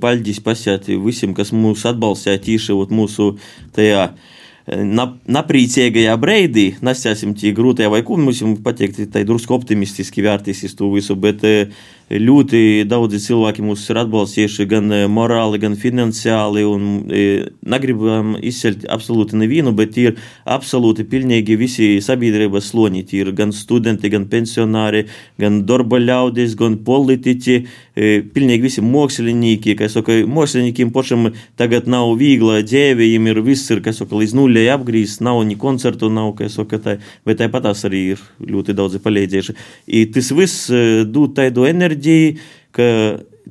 paļģis 0.01 0.41
pasēt 0.43 0.89
visiem, 0.99 1.31
kas 1.37 1.53
mūs 1.55 1.85
atbalstīja 1.87 2.41
tieši 2.43 2.75
mūsu 2.91 3.29
tajā 3.75 4.09
naprīcīgajā 4.65 6.15
breidī. 6.19 6.65
Nesēsim 6.83 7.35
tie 7.37 7.53
grūtajā 7.55 7.87
vai 7.93 8.01
ko 8.03 8.17
mums 8.19 8.41
pateikt, 8.65 8.99
tai 9.13 9.23
drusku 9.23 9.55
optimistiski 9.55 10.25
vērtīsies 10.25 10.75
to 10.75 10.89
visu, 10.91 11.15
bet 11.15 11.45
ļoti 12.09 12.85
daudzi 12.85 13.17
cilvēki 13.23 13.63
mūs 13.65 13.87
ir 13.89 13.99
atbalstījuši 14.03 14.65
gan 14.69 14.93
morāli, 15.09 15.57
gan 15.63 15.73
finansiāli. 15.79 16.61
Negribam 17.65 18.35
izcelt 18.45 18.85
absolūti 18.93 19.39
nevienu, 19.39 19.73
bet 19.73 19.97
ir 19.97 20.19
absolūti 20.45 21.07
pilnīgi 21.09 21.57
visi 21.57 21.87
sabiedrības 22.05 22.69
sloni. 22.69 23.01
Ir 23.15 23.31
gan 23.37 23.53
studenti, 23.55 24.11
gan 24.13 24.27
pensionāri, 24.29 25.05
gan 25.41 25.63
darba 25.65 25.97
ļaudis, 26.01 26.53
gan 26.59 26.77
politiķi, 26.85 27.57
pilnīgi 28.35 28.67
visi 28.67 28.85
mākslinieki. 28.85 29.77
Saka, 29.89 30.19
māksliniekiem 30.29 30.93
pašam 30.93 31.31
tagad 31.57 31.89
nav 31.89 32.13
viegla 32.19 32.61
dzīve, 32.65 32.99
viņiem 33.01 33.31
ir 33.33 33.41
viss 33.49 33.73
ir, 33.73 33.81
saka, 33.95 34.13
līdz 34.19 34.37
nulē 34.37 34.67
apgrīzts, 34.75 35.23
nav 35.25 35.41
ni 35.47 35.57
koncertu, 35.57 36.11
nav, 36.13 36.35
saka, 36.53 36.77
tā, 36.81 36.97
bet 37.25 37.41
tāpat 37.41 37.71
arī 37.89 38.01
ir 38.13 38.23
ļoti 38.45 38.77
daudzi 38.77 39.01
palīdzējuši. 39.01 39.57
I 39.89 40.05
tas 40.13 40.29
viss 40.35 40.69
dod 41.09 41.33
tādu 41.37 41.65
enerģiju 41.65 41.94
enerģiju, 41.95 42.35
ka 42.75 42.85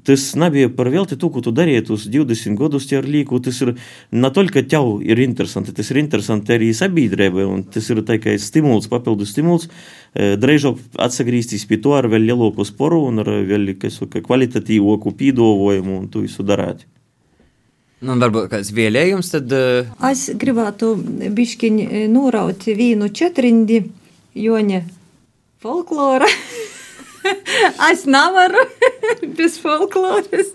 tas 0.04 0.34
nebija 0.34 0.68
par 0.68 0.88
velti 0.90 1.16
to, 1.16 1.30
ko 1.30 1.40
tu 1.40 1.52
darīji 1.54 1.86
uz 1.94 2.06
20 2.10 2.58
gadus 2.58 2.90
ar 2.92 3.06
līku. 3.08 3.40
Tas 3.40 3.60
ir 3.62 3.74
ne 4.12 4.30
tikai 4.30 4.64
tev 4.68 5.00
ir 5.02 5.20
interesanti, 5.22 5.72
tas 5.72 5.90
ir 5.90 6.00
interesanti 6.02 6.52
arī 6.52 6.72
sabiedrībai, 6.74 7.44
un 7.46 7.62
tas 7.64 7.88
ir 7.90 8.02
tikai 8.04 8.36
stimuls, 8.38 8.88
papildus 8.90 9.32
stimuls. 9.32 9.68
Drīzāk 10.14 10.98
atgriezties 10.98 11.64
pie 11.66 11.78
to 11.80 11.94
ar 11.96 12.08
vēl 12.10 12.26
lielāku 12.28 12.66
sporu 12.66 13.04
un 13.08 13.22
ar 13.22 13.30
vēl 13.46 13.74
kvalitatīvāku 13.78 15.14
pīdāvājumu 15.14 16.02
un 16.02 16.10
to 16.10 16.26
visu 16.26 16.44
darīt. 16.44 16.84
Nu, 18.04 18.18
varbūt 18.20 18.50
kāds 18.52 18.74
vēlējums 18.74 19.30
tad. 19.32 19.52
Uh... 19.54 19.88
Es 20.10 20.26
gribētu 20.36 20.92
bišķiņ 21.32 21.80
noraut 22.12 22.66
vīnu 22.66 23.08
četrindi, 23.16 23.80
joņa 24.36 24.82
folklora. 25.64 26.28
es 27.90 28.04
nevaru 28.06 28.64
bez 29.36 29.60
folkloras. 29.62 30.54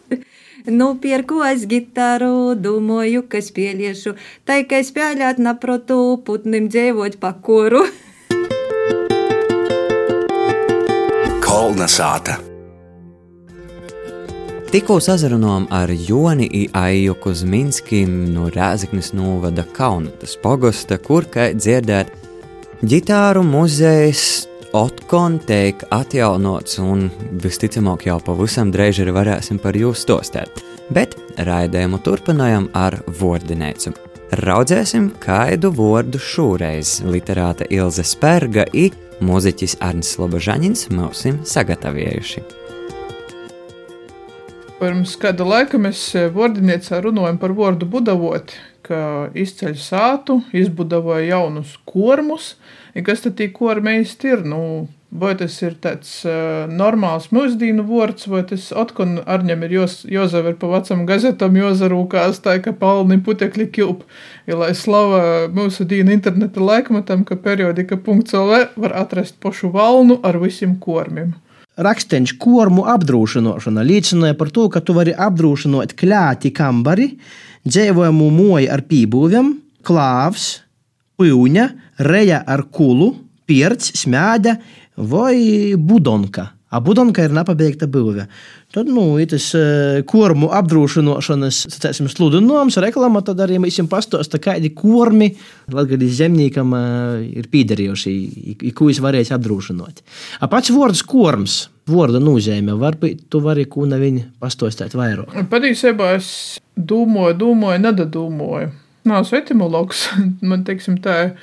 Nu, 0.69 0.95
pierku 1.01 1.39
es 1.47 1.63
gitāru, 1.69 2.55
domāju, 2.59 3.23
ka 3.31 3.39
spēlēšu, 3.41 4.13
tā 4.45 4.59
kā 4.69 4.83
spēlēt 4.85 5.39
naprotu 5.41 6.19
putnim 6.25 6.67
dzīvot 6.69 7.15
pa 7.21 7.33
koru. 7.33 7.85
Kolna 11.45 11.87
sāta. 11.89 12.37
Tikko 14.69 14.99
sazrunājām 15.01 15.65
ar 15.73 15.89
Joni 15.89 16.67
Aiju 16.77 17.15
Kuzminskim 17.23 18.29
no 18.35 18.51
Rēzaknes 18.53 19.15
novada 19.17 19.65
Kaunatas 19.65 20.37
pogosta, 20.43 20.99
kur, 21.01 21.25
kā 21.25 21.49
dzirdēt, 21.57 22.13
ģitāru 22.85 23.41
muzejs 23.47 24.48
Otkon 24.69 25.39
tiek 25.49 25.81
atjaunots 25.89 26.75
un 26.77 27.07
visticamāk 27.41 28.03
jau 28.05 28.19
pavisam 28.21 28.69
drīz 28.69 28.99
arī 29.01 29.15
varēsim 29.15 29.57
par 29.63 29.73
jūs 29.73 30.03
stostēt. 30.05 30.61
Bet 30.93 31.15
raidījumu 31.41 31.97
turpinājam 32.05 32.67
ar 32.77 32.99
vārdinēcu. 33.17 33.95
Raudzēsim, 34.45 35.09
kādu 35.25 35.73
vārdu 35.73 36.21
šoreiz 36.21 36.99
literāta 37.01 37.65
Ilze 37.73 38.05
Spērga 38.05 38.67
un 38.69 39.25
mūziķis 39.25 39.79
Arnis 39.81 40.13
Slobožaņins 40.13 40.91
mums 40.93 41.25
sagatavojuši. 41.49 42.45
Pirms 44.79 45.17
kāda 45.19 45.49
laika 45.49 45.81
mēs 45.81 46.03
eh, 46.15 46.29
vārdiniecā 46.31 47.01
runājam 47.03 47.41
par 47.41 47.57
vārdu 47.57 47.89
budavot, 47.89 48.53
ka 48.85 49.27
izceļ 49.35 49.73
sātu, 49.81 50.39
izbudavoja 50.55 51.25
jaunus 51.33 51.73
kormus. 51.89 52.53
Ja 52.99 53.03
kas 53.07 53.21
tad 53.23 53.37
tie 53.39 53.47
kormi 53.55 54.01
īsti 54.01 54.33
ir? 54.33 54.41
Nu, 54.43 54.61
vai 55.09 55.31
tas 55.39 55.53
ir 55.63 55.77
tāds 55.79 56.09
uh, 56.27 56.67
normāls 56.67 57.29
mūsdienu 57.31 57.85
vārds, 57.87 58.27
vai 58.27 58.41
tas 58.49 58.65
atkal 58.75 59.21
arņem 59.23 59.63
ir 59.65 59.75
jos, 59.77 59.95
jozaver 60.03 60.57
pa 60.59 60.67
vecam 60.73 61.05
gazetam, 61.07 61.55
jozarūkās 61.55 62.43
tā, 62.43 62.57
ka 62.65 62.75
palni 62.75 63.21
putekļi 63.23 63.69
kilp. 63.77 64.03
Ja 64.51 64.59
lai 64.59 64.73
slava 64.75 65.47
mūsu 65.55 65.87
dīna 65.87 66.11
interneta 66.17 66.59
laikmatam, 66.59 67.23
ka 67.23 67.39
periodika.lv 67.39 68.63
var 68.75 68.97
atrast 68.99 69.39
pošu 69.39 69.71
valnu 69.71 70.19
ar 70.27 70.41
visiem 70.43 70.75
kormiem 70.83 71.37
raksteņš 71.79 72.33
kormu 72.43 72.83
apdrošināšana 72.91 73.85
liecināja 73.87 74.35
par 74.35 74.49
to, 74.51 74.65
ka 74.67 74.81
tu 74.83 74.91
vari 74.97 75.13
apdrošināt 75.15 75.93
kļāti 75.95 76.51
kambari, 76.51 77.13
dzīvojamu 77.63 78.27
moju 78.35 78.71
ar 78.73 78.83
pībūviem, 78.89 79.53
klāvs, 79.87 80.49
pūņa, 81.19 81.69
reja 81.99 82.43
ar 82.47 82.67
kulu, 82.71 83.13
pierts, 83.49 83.93
smēda 83.99 84.57
vai 85.09 85.75
budonka. 85.77 86.53
A 86.69 86.77
budonka 86.85 87.23
ir 87.25 87.31
nepabeigta 87.33 87.87
būve. 87.89 88.27
Tad, 88.69 88.89
nu, 88.93 89.15
tas 89.25 89.47
uh, 89.57 90.03
kormu 90.05 90.51
apdrošināšanas 90.53 91.63
sludinājums, 92.13 92.77
reklāma, 92.83 93.23
tad 93.25 93.39
arī 93.41 93.57
mēs 93.63 93.79
jums 93.79 93.89
pastāstām, 93.89 94.41
kādi 94.43 94.69
kormi 94.77 95.31
Latvijas 95.73 96.19
zemniekam 96.19 96.75
uh, 96.77 97.23
ir 97.25 97.47
piederējuši, 97.49 98.13
ko 98.77 98.91
jūs 98.91 99.01
varēsiet 99.01 99.33
apdrošināt. 99.39 100.03
A 100.45 100.49
pats 100.51 100.69
vārds 100.75 101.01
korms, 101.09 101.55
vārda 101.89 102.21
nozīme, 102.21 102.77
varbūt 102.77 103.25
tu 103.33 103.41
vari 103.41 103.65
ko 103.65 103.87
neviņu 103.89 104.27
pastāstīt 104.43 104.93
vairāk. 104.99 105.33
Patiesībā 105.49 106.11
es 106.19 106.29
domāju, 106.77 107.39
domāju, 107.47 107.81
nedadūmoju. 107.87 108.69
Nav 109.09 109.25
svetimologs, 109.25 110.05
man 110.51 110.61
teiksim 110.69 111.01
tā 111.01 111.17
ir 111.23 111.33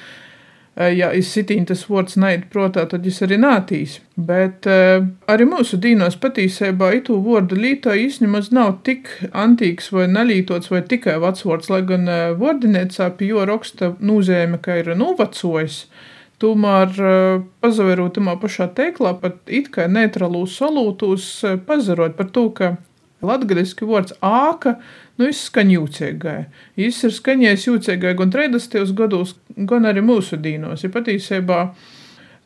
Eh, 0.77 0.93
ja 0.93 1.09
izsitīna 1.17 1.71
tas 1.71 1.87
vārds 1.89 2.19
naidu 2.21 2.51
protā, 2.53 2.83
tad 2.85 3.07
viņš 3.09 3.23
arī 3.25 3.39
nātīs. 3.41 3.95
Bet 4.29 4.67
uh, 4.69 5.07
arī 5.33 5.47
mūsu 5.49 5.79
dīnos 5.81 6.19
patīsībā 6.21 6.91
itu 6.99 7.17
vārdu 7.25 7.57
līto 7.57 7.95
īstenībā 7.97 8.43
nav 8.57 8.75
tik 8.85 9.09
antīks 9.33 9.89
vai 9.93 10.05
nelītots 10.12 10.69
vai 10.73 10.83
tikai 10.85 11.17
vecvārds, 11.23 11.71
lai 11.73 11.81
gan 11.89 12.05
uh, 12.05 12.35
vārdinēcā 12.37 13.09
pie 13.17 13.31
jo 13.31 13.47
raksta 13.49 13.95
nozīme, 14.05 14.61
ka 14.61 14.77
ir 14.83 14.93
novecojis. 15.01 15.87
Tomēr 16.37 16.91
pazavērot 17.65 18.19
tamā 18.19 18.35
pašā 18.37 18.67
teiklā, 18.77 19.15
pat 19.23 19.39
it 19.49 19.71
kā 19.73 19.87
neutrālūs 19.89 20.59
solūtūs, 20.61 21.31
pazarot 21.65 22.12
par 22.19 22.29
to, 22.29 22.51
ka 22.53 22.75
latgaliski 23.25 23.89
vārds 23.89 24.12
āka 24.21 24.77
nu, 25.19 25.29
izskan 25.31 25.71
jūcīgai. 25.73 26.39
Viņš 26.79 27.03
ir 27.09 27.15
skaņējis 27.19 27.69
jūcīgai 27.71 28.15
gan 28.19 28.33
30. 28.35 28.97
gados, 28.97 29.37
gan 29.57 29.89
arī 29.89 30.05
mūsu 30.05 30.39
dīnos. 30.41 30.85
Ja 30.85 30.93
patiesībā 30.93 31.61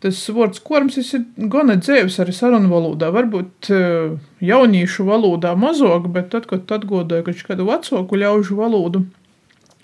tas 0.01 0.21
vārds 0.33 0.63
korms 0.65 0.97
ir 1.01 1.25
gana 1.53 1.77
dzēvis 1.77 2.21
arī 2.23 2.33
sarunu 2.33 2.71
valodā. 2.73 3.11
Varbūt 3.13 3.71
eh, 3.75 4.13
jauniešu 4.45 5.07
valodā 5.09 5.55
mazāk, 5.59 6.09
bet 6.15 6.31
tad, 6.35 6.49
kad 6.51 6.71
atgādāju 6.79 7.27
kaut 7.27 7.43
kādu 7.49 7.67
vecāku 7.69 8.21
ļaužu 8.23 8.57
valodu, 8.61 9.05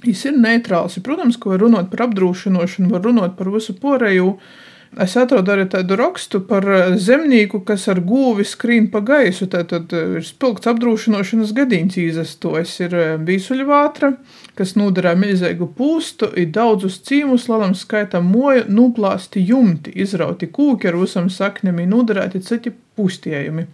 viņš 0.06 0.22
ir 0.30 0.38
neitrāls. 0.40 0.96
Protams, 1.04 1.36
ka 1.40 1.52
var 1.52 1.66
runāt 1.66 1.90
par 1.92 2.06
apdrošināšanu, 2.08 2.92
var 2.94 3.04
runāt 3.04 3.36
par 3.36 3.52
visu 3.52 3.76
porēju. 3.76 4.36
Es 4.96 5.12
atradu 5.20 5.52
arī 5.52 5.66
tādu 5.68 5.96
rakstu 6.00 6.38
par 6.48 6.64
eh, 6.72 6.94
zemnieku, 6.96 7.58
kas 7.68 7.82
ar 7.92 7.98
gūvi 8.00 8.46
skrīn 8.48 8.86
pa 8.92 9.02
gaisu. 9.04 9.44
Tad 9.52 9.74
eh, 9.74 10.14
ir 10.16 10.24
spilgts 10.24 10.70
apdrošināšanas 10.70 11.52
gadījums 11.56 11.98
izastos. 12.00 12.72
Ir 12.80 12.96
eh, 12.96 13.10
vīsuļvātra, 13.28 14.14
kas 14.56 14.72
nodarā 14.80 15.12
milzīgu 15.20 15.68
pūstu, 15.76 16.30
ir 16.40 16.48
daudzus 16.54 16.96
cīmus, 17.04 17.44
lalam 17.52 17.76
skaitam 17.76 18.30
moju, 18.32 18.64
nuplāsti 18.72 19.44
jumti, 19.44 19.92
izrauti 20.00 20.48
kūki 20.48 20.88
ar 20.88 20.96
visam 21.02 21.28
saknemi, 21.28 21.84
nodarēti 21.92 22.40
citi 22.48 22.72
pūstījumi. 22.72 23.68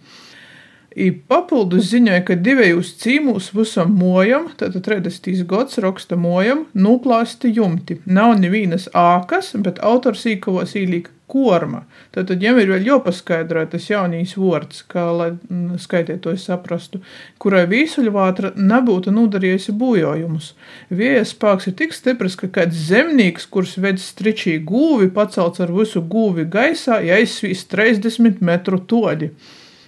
I 0.95 1.09
papildus 1.29 1.87
ziņoja, 1.89 2.21
ka 2.27 2.37
divējos 2.37 2.93
cīmūs 3.01 3.49
visam 3.57 3.95
mojam, 3.97 4.51
tātad 4.59 4.85
30. 4.85 5.41
gads 5.49 5.79
raksta 5.81 6.17
mojam, 6.19 6.67
nuplāsti 6.77 7.49
jumti. 7.55 7.97
Nav 8.05 8.35
nevienas 8.41 8.89
ākas, 8.93 9.53
bet 9.65 9.81
autors 9.81 10.27
īkavos 10.29 10.75
īlīk 10.77 11.09
korma. 11.33 11.83
Tātad 12.13 12.37
viņam 12.37 12.59
ir 12.61 12.71
vēl 12.73 12.85
jāpaskaidro 12.91 13.63
tas 13.71 13.87
jaunīs 13.89 14.35
vārds, 14.37 14.83
kā 14.89 15.05
lai 15.17 15.29
mm, 15.33 15.79
skaitētoji 15.81 16.41
saprastu, 16.43 17.01
kurai 17.41 17.63
vīsuļvātra 17.71 18.53
nebūtu 18.59 19.13
nodarījusi 19.15 19.73
būjojumus. 19.79 20.51
Viejas 20.93 21.33
spēks 21.33 21.71
ir 21.71 21.77
tik 21.79 21.97
stiprs, 21.97 22.37
ka 22.37 22.51
kāds 22.59 22.85
zemnieks, 22.91 23.49
kurš 23.49 23.79
ved 23.81 24.03
stričī 24.03 24.59
gūvi, 24.61 25.09
pacelts 25.15 25.63
ar 25.63 25.73
visu 25.73 26.05
gūvi 26.05 26.45
gaisā, 26.53 27.01
ja 27.01 27.17
aizsvīs 27.17 27.65
30 27.71 28.43
metru 28.45 28.83
toļi. 28.93 29.33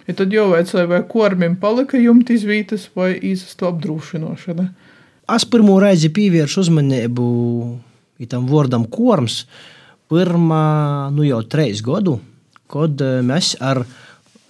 Ja 0.05 0.13
tad 0.13 0.33
jau 0.33 0.51
vajadzēja, 0.51 0.89
vai 0.89 1.01
kormim 1.09 1.55
palika 1.57 1.97
jumta 1.97 2.35
izvītas 2.35 2.89
vai 2.97 3.15
īsastu 3.25 3.65
apdrošināšana. 3.71 4.67
Es 5.33 5.45
pirmo 5.49 5.79
reizi 5.81 6.11
pievēršu 6.13 6.61
uzmanību 6.67 7.25
tam 8.29 8.45
vārdam 8.49 8.85
korms. 8.91 9.43
Pirmā, 10.11 11.09
nu 11.09 11.25
jau 11.25 11.39
trīs 11.49 11.81
gadu, 11.81 12.19
kad 12.69 13.01
e, 13.01 13.23
mēs 13.25 13.55
ar 13.57 13.81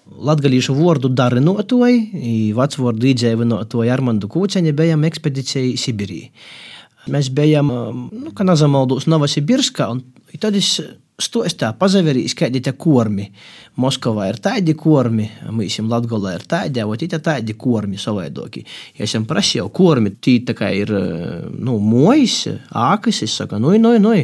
latgalīšu 0.06 0.76
vārdu 0.76 1.08
darinotoju, 1.16 2.52
vecvārdu 2.58 3.08
īdzēvinotoju 3.14 3.94
Armandu 3.94 4.28
Kūceņu 4.32 4.76
bijām 4.76 5.08
ekspedīcijā 5.08 5.78
Sibīrijā. 5.80 6.28
Mēs 7.16 7.32
bijām, 7.32 7.72
e, 7.72 7.96
nu, 8.26 8.36
kā 8.36 8.44
nezamaldos, 8.44 9.08
Novosibirskā, 9.08 9.88
un 9.96 10.04
tad 10.44 10.60
es 10.60 10.76
stostā 11.22 11.72
pazaverīs, 11.80 12.36
kādi 12.38 12.62
tie 12.64 12.74
kormi. 12.78 13.30
Moskavā 13.80 14.30
ir 14.32 14.40
tādi 14.44 14.76
kormi, 14.80 15.28
jums 15.44 15.92
Latgolā 15.92 16.36
ir 16.38 16.46
tādi, 16.48 16.84
o 16.84 16.96
tie 16.96 17.10
tādi 17.12 17.56
kormi 17.60 18.00
savaidoki. 18.00 18.66
Ja 18.98 19.08
es 19.08 19.16
jums 19.16 19.28
prasīju, 19.30 19.70
kormi, 19.76 20.14
tī 20.16 20.38
tā 20.48 20.56
kā 20.58 20.72
ir, 20.76 20.92
nu, 21.56 21.80
mojas, 21.84 22.46
ākas, 22.72 23.24
es 23.28 23.36
saku, 23.36 23.60
nu, 23.64 23.76
nu, 23.80 23.96
nu, 24.00 24.16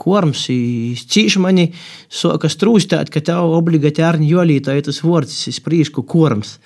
korms, 0.00 0.48
cīši 0.48 1.42
mani 1.42 1.68
soka 2.10 2.50
strūstēt, 2.50 3.12
ka 3.14 3.22
tev 3.22 3.54
obligāti 3.54 4.02
ārņi 4.02 4.32
jolītā 4.32 4.74
ir 4.78 4.86
tas 4.88 5.00
vārds, 5.06 5.36
es 5.50 5.62
prīšku 5.62 6.06
korms. 6.10 6.58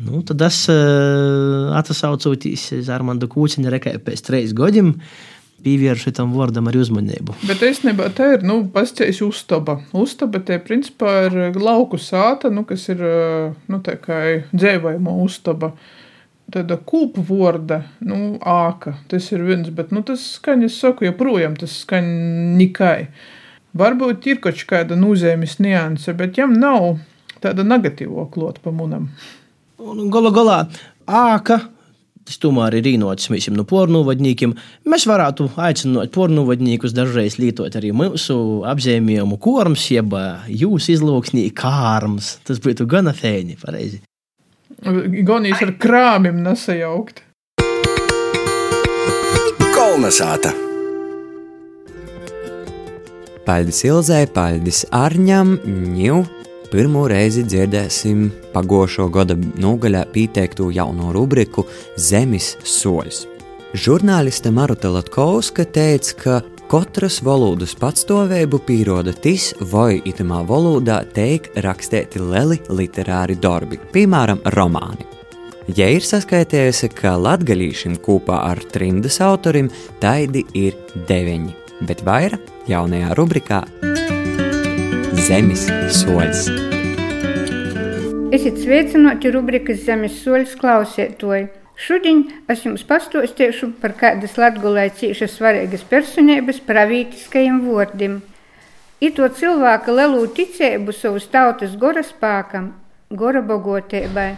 Nu, 0.00 0.22
tad 0.24 0.40
es 0.46 0.64
uh, 0.72 1.68
atsaucoties 1.76 2.70
uz 2.78 2.88
Armandu 2.92 3.28
Kūciņu 3.28 3.72
rekai 3.74 3.98
pēc 4.00 4.22
treis 4.24 4.54
gadiem, 4.56 4.94
pievērš 5.64 6.08
tam 6.16 6.34
vārdam 6.36 6.68
arī 6.70 6.82
uzmanību. 6.82 7.36
Bet 7.48 7.62
īstenībā 7.66 8.08
tā 8.16 8.32
ir 8.36 8.46
nu, 8.46 8.60
pasceļš 8.72 9.22
uztaba. 9.26 9.78
Uztaba 9.96 10.42
tie 10.44 10.58
principā 10.62 11.14
ir 11.28 11.58
lauku 11.58 12.00
sāta, 12.00 12.50
nu, 12.52 12.66
kas 12.68 12.88
ir 12.92 13.02
nu, 13.02 13.82
tā 13.84 13.96
kā 14.02 14.22
dzēvājuma 14.52 15.16
uztaba. 15.24 15.72
Tāda 16.52 16.76
kūpa 16.76 17.22
vārda, 17.24 17.78
nu, 18.04 18.36
āka. 18.44 18.96
Tas 19.08 19.30
ir 19.32 19.44
viens, 19.46 19.70
bet 19.72 19.92
nu, 19.94 20.02
tas 20.04 20.24
skaņa, 20.36 20.68
es 20.68 20.80
saku, 20.82 21.06
joprojām 21.08 21.54
tas 21.60 21.78
skaņa 21.84 22.56
nikai. 22.58 22.98
Varbūt 23.78 24.26
ir 24.28 24.42
kaut 24.44 24.60
kāda 24.68 24.98
nozīmes 24.98 25.56
nianse, 25.62 26.12
bet 26.18 26.36
jam 26.36 26.52
nav 26.58 26.98
tāda 27.42 27.64
negatīva 27.64 28.26
klota 28.34 28.60
pa 28.62 28.74
munam. 28.74 29.08
Galu 29.80 30.30
galā, 30.34 30.58
āka 31.08 31.62
tomēr 32.42 32.78
ir 32.78 32.88
īnots 32.94 33.30
visiem 33.32 33.56
no 33.58 33.64
pornogrāfiem. 33.68 34.54
Mēs 34.88 35.06
varētu 35.10 35.48
aicināt 35.56 36.12
pornogrāfus 36.14 36.94
dažreiz 36.96 37.38
lietot 37.42 37.74
arī 37.78 37.92
mūsu 37.96 38.36
apzīmējumu 38.68 39.38
korms, 39.42 39.88
jeb 39.94 40.14
jūsu 40.48 40.96
izlūksnī 40.96 41.48
kārms. 41.56 42.36
Tas 42.46 42.62
būtu 42.62 42.86
gana 42.90 43.14
fēni, 43.16 43.58
pareizi. 43.60 44.02
Gonijas 45.26 45.62
ar 45.62 45.74
krāmiem 45.78 46.42
nesajaukt. 46.42 47.22
Kolnesāta! 49.72 50.54
Paldies 53.42 53.82
Ilzai, 53.82 54.24
paldies 54.30 54.84
Arņam, 54.94 55.56
ņū! 55.66 56.41
Pirmo 56.72 57.04
reizi 57.10 57.44
dzirdēsim 57.44 58.30
pagošo 58.54 59.08
gada 59.12 59.36
nogaļā 59.36 60.06
pieteiktu 60.14 60.70
jauno 60.72 61.12
rubriku 61.12 61.66
Zemes 62.00 62.54
soļus. 62.64 63.26
Žurnāliste 63.76 64.52
Maruta 64.52 64.90
Latkovska 64.92 65.66
teica, 65.68 66.16
ka 66.22 66.38
katras 66.72 67.20
valodas 67.24 67.74
patstāvību 67.76 68.60
pieroda 68.68 69.12
tas, 69.12 69.50
vai 69.72 70.00
itamā 70.08 70.42
valodā 70.48 71.02
tiek 71.12 71.50
rakstīti 71.64 72.20
lieli 72.20 72.60
literāri 72.72 73.36
darbi, 73.40 73.80
piemēram, 73.92 74.40
romāni. 74.56 75.08
Ja 75.76 75.86
ir 75.92 76.04
saskaitījusi, 76.04 76.90
ka 76.96 77.14
latgadījušiem 77.20 78.00
kopā 78.02 78.42
ar 78.48 78.64
trimdas 78.72 79.20
autorim 79.24 79.70
taidi 80.02 80.44
ir 80.58 80.76
deviņi, 81.08 81.56
bet 81.88 82.04
vairāk 82.08 82.68
jaunajā 82.72 83.16
rubrikā 83.18 83.62
Zemes 85.22 85.68
soļs. 85.94 86.48
Esiet 88.34 88.56
sveicināti 88.58 89.30
rubrikas 89.30 89.84
Zemes 89.86 90.16
soļs 90.24 90.56
klausētoji. 90.58 91.44
Šodien 91.78 92.24
es 92.50 92.64
jums 92.66 92.82
pastāstīšu 92.88 93.68
par 93.78 93.94
kādas 94.00 94.34
latgulē 94.40 94.88
cīši 94.98 95.28
svarīgas 95.30 95.84
personības 95.86 96.58
pravītiskajiem 96.66 97.60
vārdiem. 97.68 98.16
Ito 98.98 99.28
cilvēka 99.38 99.94
lielu 99.94 100.24
ticību 100.38 100.94
savus 100.96 101.28
tautas 101.30 101.76
gora 101.78 102.02
spēkam, 102.06 102.72
gora 103.14 103.44
bogotībai. 103.46 104.32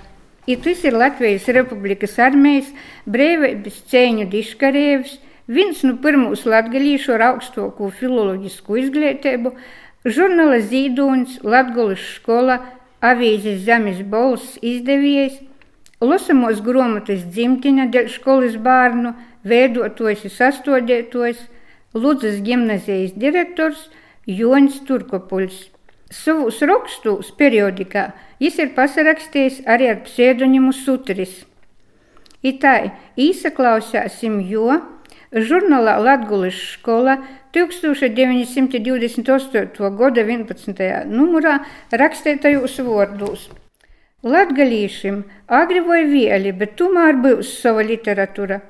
I 0.44 0.59
tas 0.61 0.85
ir 0.85 0.99
Latvijas 1.01 1.49
Republikas 1.57 2.18
armijas 2.20 2.68
brīvības 3.09 3.81
cēņu 3.88 4.29
diškarēvis, 4.37 5.16
viens 5.49 5.81
no 5.85 5.97
pirmos 6.05 6.44
latgalīšu 6.44 7.16
ar 7.16 7.27
augstāko 7.31 7.88
filoloģisku 8.03 8.79
izglītību, 8.83 9.55
Žurnāla 10.04 10.58
Zīdūns, 10.60 11.38
Latgulas 11.48 12.02
skola, 12.18 12.58
avīzes 13.00 13.62
Zemes 13.64 14.02
bols 14.04 14.58
izdevējs, 14.60 15.38
Losamos 16.04 16.58
grāmatas 16.60 17.22
dzimtiņa 17.32 17.86
dēļ 17.94 18.10
skolas 18.12 18.58
bērnu, 18.60 19.14
veidotojs 19.48 20.26
un 20.28 20.32
sastādētojs, 20.34 21.38
Ludzas 21.96 22.42
gimnazijas 22.44 23.14
direktors 23.16 23.86
Joņs 24.28 24.82
Turkopuļs. 24.84 25.70
Savus 26.12 26.60
rakstus 26.68 27.30
periodikā 27.38 28.10
viņš 28.42 28.58
ir 28.60 28.74
pasarakstījis 28.76 29.62
arī 29.64 29.88
ar 29.94 30.02
pseidonimu 30.04 30.74
Sutris. 30.76 31.46
Itai 32.44 32.92
īsaklausāsim, 33.16 34.36
jo 34.52 34.82
žurnālā 35.32 35.96
Latgulas 36.04 36.60
skola 36.74 37.16
1928. 37.54 39.90
gada 39.98 40.22
11. 40.26 41.06
numurā 41.06 41.54
rakstītajos 41.90 42.80
vārdos. 42.86 43.50
Latgalīšiem 44.24 45.24
agri 45.52 45.80
vai 45.84 46.04
vieli, 46.08 46.52
bet 46.52 46.76
tomēr 46.80 47.14
būs 47.24 47.60
sava 47.60 47.82
literatūra, 47.84 48.60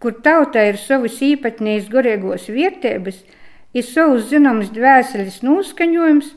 kur 0.00 0.12
tautā 0.24 0.60
ir 0.70 0.76
savas 0.80 1.20
īpatnējas 1.22 1.90
gorēgos 1.92 2.48
vērtības, 2.48 3.16
ir 3.76 3.84
savus 3.84 4.30
zināms 4.30 4.68
dvēseles 4.72 5.42
noskaņojums, 5.44 6.28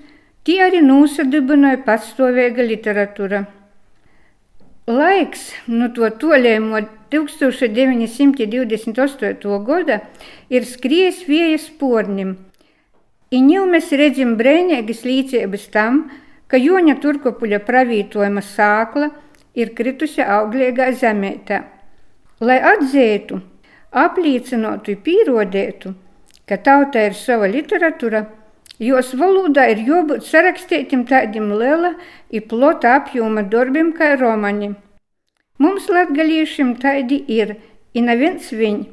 tie 0.43 0.59
arī 0.65 0.79
nosadibināja 0.83 1.79
patstāvīga 1.87 2.61
literatūra. 2.73 3.39
Laiks 4.89 5.53
nu 5.69 5.85
to 5.93 6.09
toļējumu 6.21 6.98
1928. 7.11 9.65
gada 9.65 9.99
ir 10.49 10.65
skries 10.65 11.27
viejas 11.27 11.69
pornim. 11.79 12.37
Iņu 13.29 13.65
mēs 13.69 13.91
redzam 13.93 14.37
brēnīgas 14.39 15.05
līdzības 15.05 15.67
tam, 15.73 16.09
ka 16.49 16.57
Joņa 16.57 16.95
Turkopuļa 17.03 17.59
pravītojuma 17.67 18.41
sākla 18.41 19.09
ir 19.53 19.73
kritusi 19.77 20.21
auglīgā 20.25 20.91
zemētā. 20.97 21.63
Lai 22.41 22.59
atzītu, 22.73 23.41
apliecinātu 23.91 24.91
un 24.95 25.01
pierodētu, 25.05 25.93
ka 26.49 26.57
tauta 26.57 27.05
ir 27.05 27.13
sava 27.13 27.45
literatūra, 27.51 28.25
jos 28.79 29.11
valodā 29.19 29.67
ir 29.73 29.83
jābūt 29.85 30.25
sarakstītam 30.25 31.03
tādam 31.09 31.51
liela 31.59 31.93
un 32.33 32.45
plota 32.49 32.95
apjoma 32.97 33.43
darbim 33.43 33.91
kā 33.97 34.15
romani. 34.17 34.73
Mums 35.59 35.89
latgaliešiem 35.91 36.75
tādi 36.83 37.19
ir, 37.35 37.57
ir 37.93 38.05
neviens 38.07 38.51
viņi. 38.55 38.87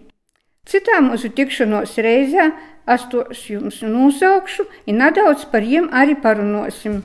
Citā 0.66 0.98
mūsu 1.04 1.30
tikšanos 1.30 1.94
reizē 2.02 2.50
es 2.90 3.06
tos 3.12 3.44
jums 3.50 3.80
nosaukšu, 3.86 4.66
un 4.90 5.00
nedaudz 5.02 5.46
par 5.52 5.62
viņiem 5.62 5.92
arī 5.94 6.16
parunāsim. 6.22 7.04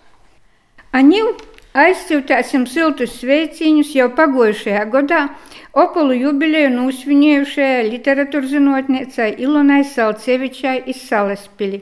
Aņil 0.97 1.35
aizsūtīsim 1.77 2.65
siltus 2.67 3.19
sveicienus 3.21 3.93
jau 3.95 4.09
pagājušajā 4.17 4.85
gadā 4.95 5.21
Opolu 5.71 6.11
jubileju 6.19 6.67
nosvinējušajai 6.73 7.83
literatūras 7.87 8.49
zinātniecei 8.51 9.37
Ilonai 9.39 9.85
Salcevičai 9.87 10.81
iz 10.91 10.99
Salaspili. 11.07 11.79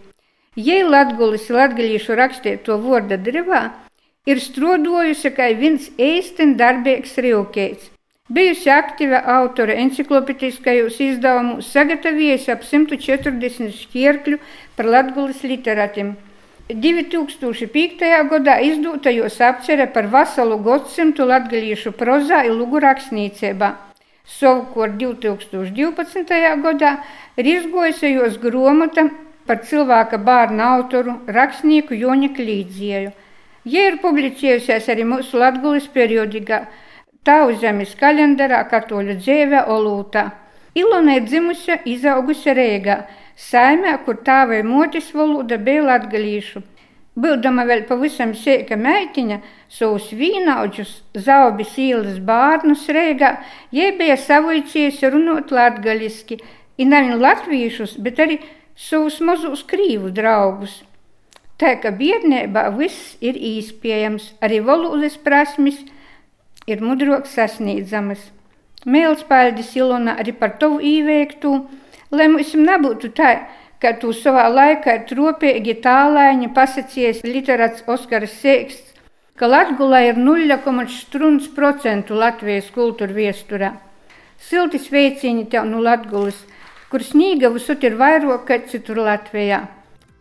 Jei 0.54 0.84
latgulis 0.86 1.48
latgalīšu 1.50 2.18
rakstīto 2.20 2.78
vārda 2.84 3.18
drivā, 3.18 3.64
ir 4.30 4.42
strodojusi 4.44 5.32
kā 5.38 5.50
viens 5.62 5.90
īsten 5.98 6.56
darbīgs 6.60 7.18
rīvkeits. 7.26 7.90
Bijusi 8.30 8.70
aktīva 8.70 9.24
autore 9.40 9.74
enciklopēdiskajos 9.82 11.00
izdevumos, 11.02 11.70
sagatavojusi 11.74 12.52
ap 12.54 12.66
140 12.72 13.72
šķirkļu 13.74 14.38
par 14.78 14.90
latgulas 14.96 15.42
literatiem. 15.52 16.12
2005. 16.70 18.04
gadā 18.30 18.60
izdūtajos 18.62 19.40
apcere 19.42 19.88
par 19.96 20.06
veselu 20.14 20.60
gadsimtu 20.68 21.26
latgalīšu 21.26 21.96
prozā 21.98 22.44
un 22.52 22.60
lugu 22.60 22.84
rakstniecībā. 22.84 23.72
Savukārt 24.30 25.00
2012. 25.02 26.36
gadā 26.68 26.92
ir 27.42 27.50
izgojusējos 27.56 28.38
gromata 28.44 29.08
par 29.50 29.64
cilvēka 29.66 30.22
bērnu 30.30 30.62
autoru 30.68 31.18
rakstnieku 31.40 31.98
Joņa 31.98 32.30
Klīdzieju. 32.38 33.16
Ja 33.68 33.90
ir 33.90 33.98
publicējusies 34.00 34.88
arī 34.92 35.04
mūsu 35.08 35.40
Latvijas 35.40 35.90
periodikā, 35.92 36.64
Tauzemes 37.28 37.92
kalendārā, 38.00 38.62
katoļu 38.72 39.18
dzīvē, 39.20 39.66
Olūtā. 39.68 40.30
Ilona 40.80 41.18
ir 41.18 41.26
dzimusi, 41.28 41.76
izaugusi 41.92 42.54
Rīgā, 42.56 43.02
saimē, 43.36 43.98
kur 44.06 44.22
tāva 44.24 44.62
motis 44.64 45.10
valoda 45.14 45.58
bija 45.60 45.84
latgalīšu. 45.90 46.62
Būdama 47.20 47.66
vēl 47.68 47.84
pavisam 47.90 48.32
sēka 48.38 48.78
meitiņa, 48.80 49.42
savus 49.68 50.08
vīnaudžus, 50.16 50.94
zaubis 51.28 51.76
īlas 51.76 52.22
bārnus 52.24 52.88
Rīgā, 52.88 53.34
jai 53.76 53.92
bija 54.00 54.16
savojcies 54.18 55.04
runot 55.12 55.52
latgaliski, 55.52 56.40
i 56.80 56.88
nevien 56.88 57.20
latvīšus, 57.20 57.98
bet 58.00 58.24
arī 58.24 58.40
savus 58.80 59.20
mazus 59.20 59.66
krīvu 59.68 60.14
draugus. 60.16 60.80
Tā 61.60 61.74
ka 61.84 61.92
bērnībā 61.92 62.70
viss 62.78 63.18
ir 63.20 63.36
īspējams, 63.36 64.30
arī 64.46 64.62
valodas 64.64 65.18
prasmes 65.20 65.80
ir 66.68 66.84
mudrāk 66.86 67.28
sasniedzamas. 67.28 68.22
Mēls 68.88 69.26
paldies 69.28 69.74
Ilona 69.76 70.16
arī 70.22 70.32
par 70.40 70.56
tavu 70.62 70.80
īveiktu, 70.80 71.52
lai 72.16 72.30
mums 72.32 72.54
nebūtu 72.56 73.12
tā, 73.18 73.32
ka 73.84 73.92
tu 74.00 74.14
savā 74.16 74.46
laikā 74.54 75.02
tropīgi 75.10 75.76
tālāņi 75.84 76.52
pasacījies 76.56 77.26
literāts 77.28 77.84
Oskars 77.88 78.38
Sēksts, 78.40 78.96
ka 79.36 79.48
Latgulā 79.52 80.06
ir 80.08 80.16
0,1% 80.20 82.16
Latvijas 82.24 82.72
kultūra 82.76 83.20
viesturā. 83.20 83.74
Silti 84.40 84.80
sveicieni 84.80 85.46
tev 85.52 85.68
no 85.68 85.84
Latgulas! 85.84 86.40
kur 86.90 87.04
snīga 87.06 87.52
visur 87.54 87.78
ir 87.86 87.98
vairāk 88.00 88.48
kā 88.48 88.58
citur 88.70 89.04
Latvijā. 89.06 89.62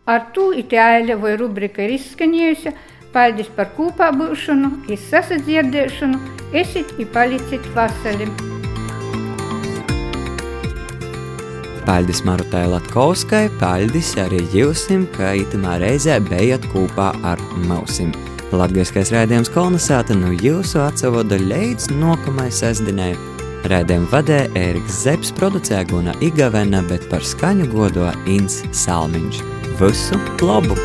Ar 0.09 0.23
to 0.33 0.49
itāļa 0.57 1.19
vai 1.21 1.35
rubrika 1.37 1.83
ir 1.85 1.93
izskanējusi. 1.99 2.73
Paldies 3.13 3.49
par 3.53 3.71
kopā 3.73 4.11
būšanu, 4.13 4.69
izsasadzirdēšanu, 4.93 6.19
esit 6.53 6.93
un 6.97 7.09
palicit 7.13 7.65
vasali! 7.73 8.29
Paldies 11.89 12.21
Marutai 12.21 12.67
Latkovskai, 12.69 13.47
paldies 13.61 14.11
arī 14.21 14.43
jūsim, 14.53 15.07
ka 15.15 15.33
itamā 15.37 15.79
reizē 15.81 16.19
bijat 16.21 16.65
kopā 16.69 17.09
ar 17.25 17.41
mausim. 17.65 18.13
Latgaiskais 18.53 19.09
rādījums 19.13 19.49
kolonizēta 19.53 20.17
no 20.17 20.29
jūsu 20.33 20.83
atsavoda 20.85 21.37
līdz 21.41 21.89
nokamai 21.97 22.49
sestdienai. 22.53 23.15
Rādījumu 23.69 24.09
vadē 24.13 24.43
Ēriks 24.57 25.03
Zepes 25.03 25.33
producē 25.37 25.81
Guna 25.89 26.13
Igavena, 26.21 26.85
bet 26.89 27.09
par 27.09 27.25
skaņu 27.25 27.69
godo 27.73 28.11
Ins 28.29 28.61
Salmiņš. 28.85 29.58
Visu 29.79 30.17
labu! 30.41 30.75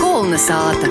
Kolnesāta! 0.00 0.90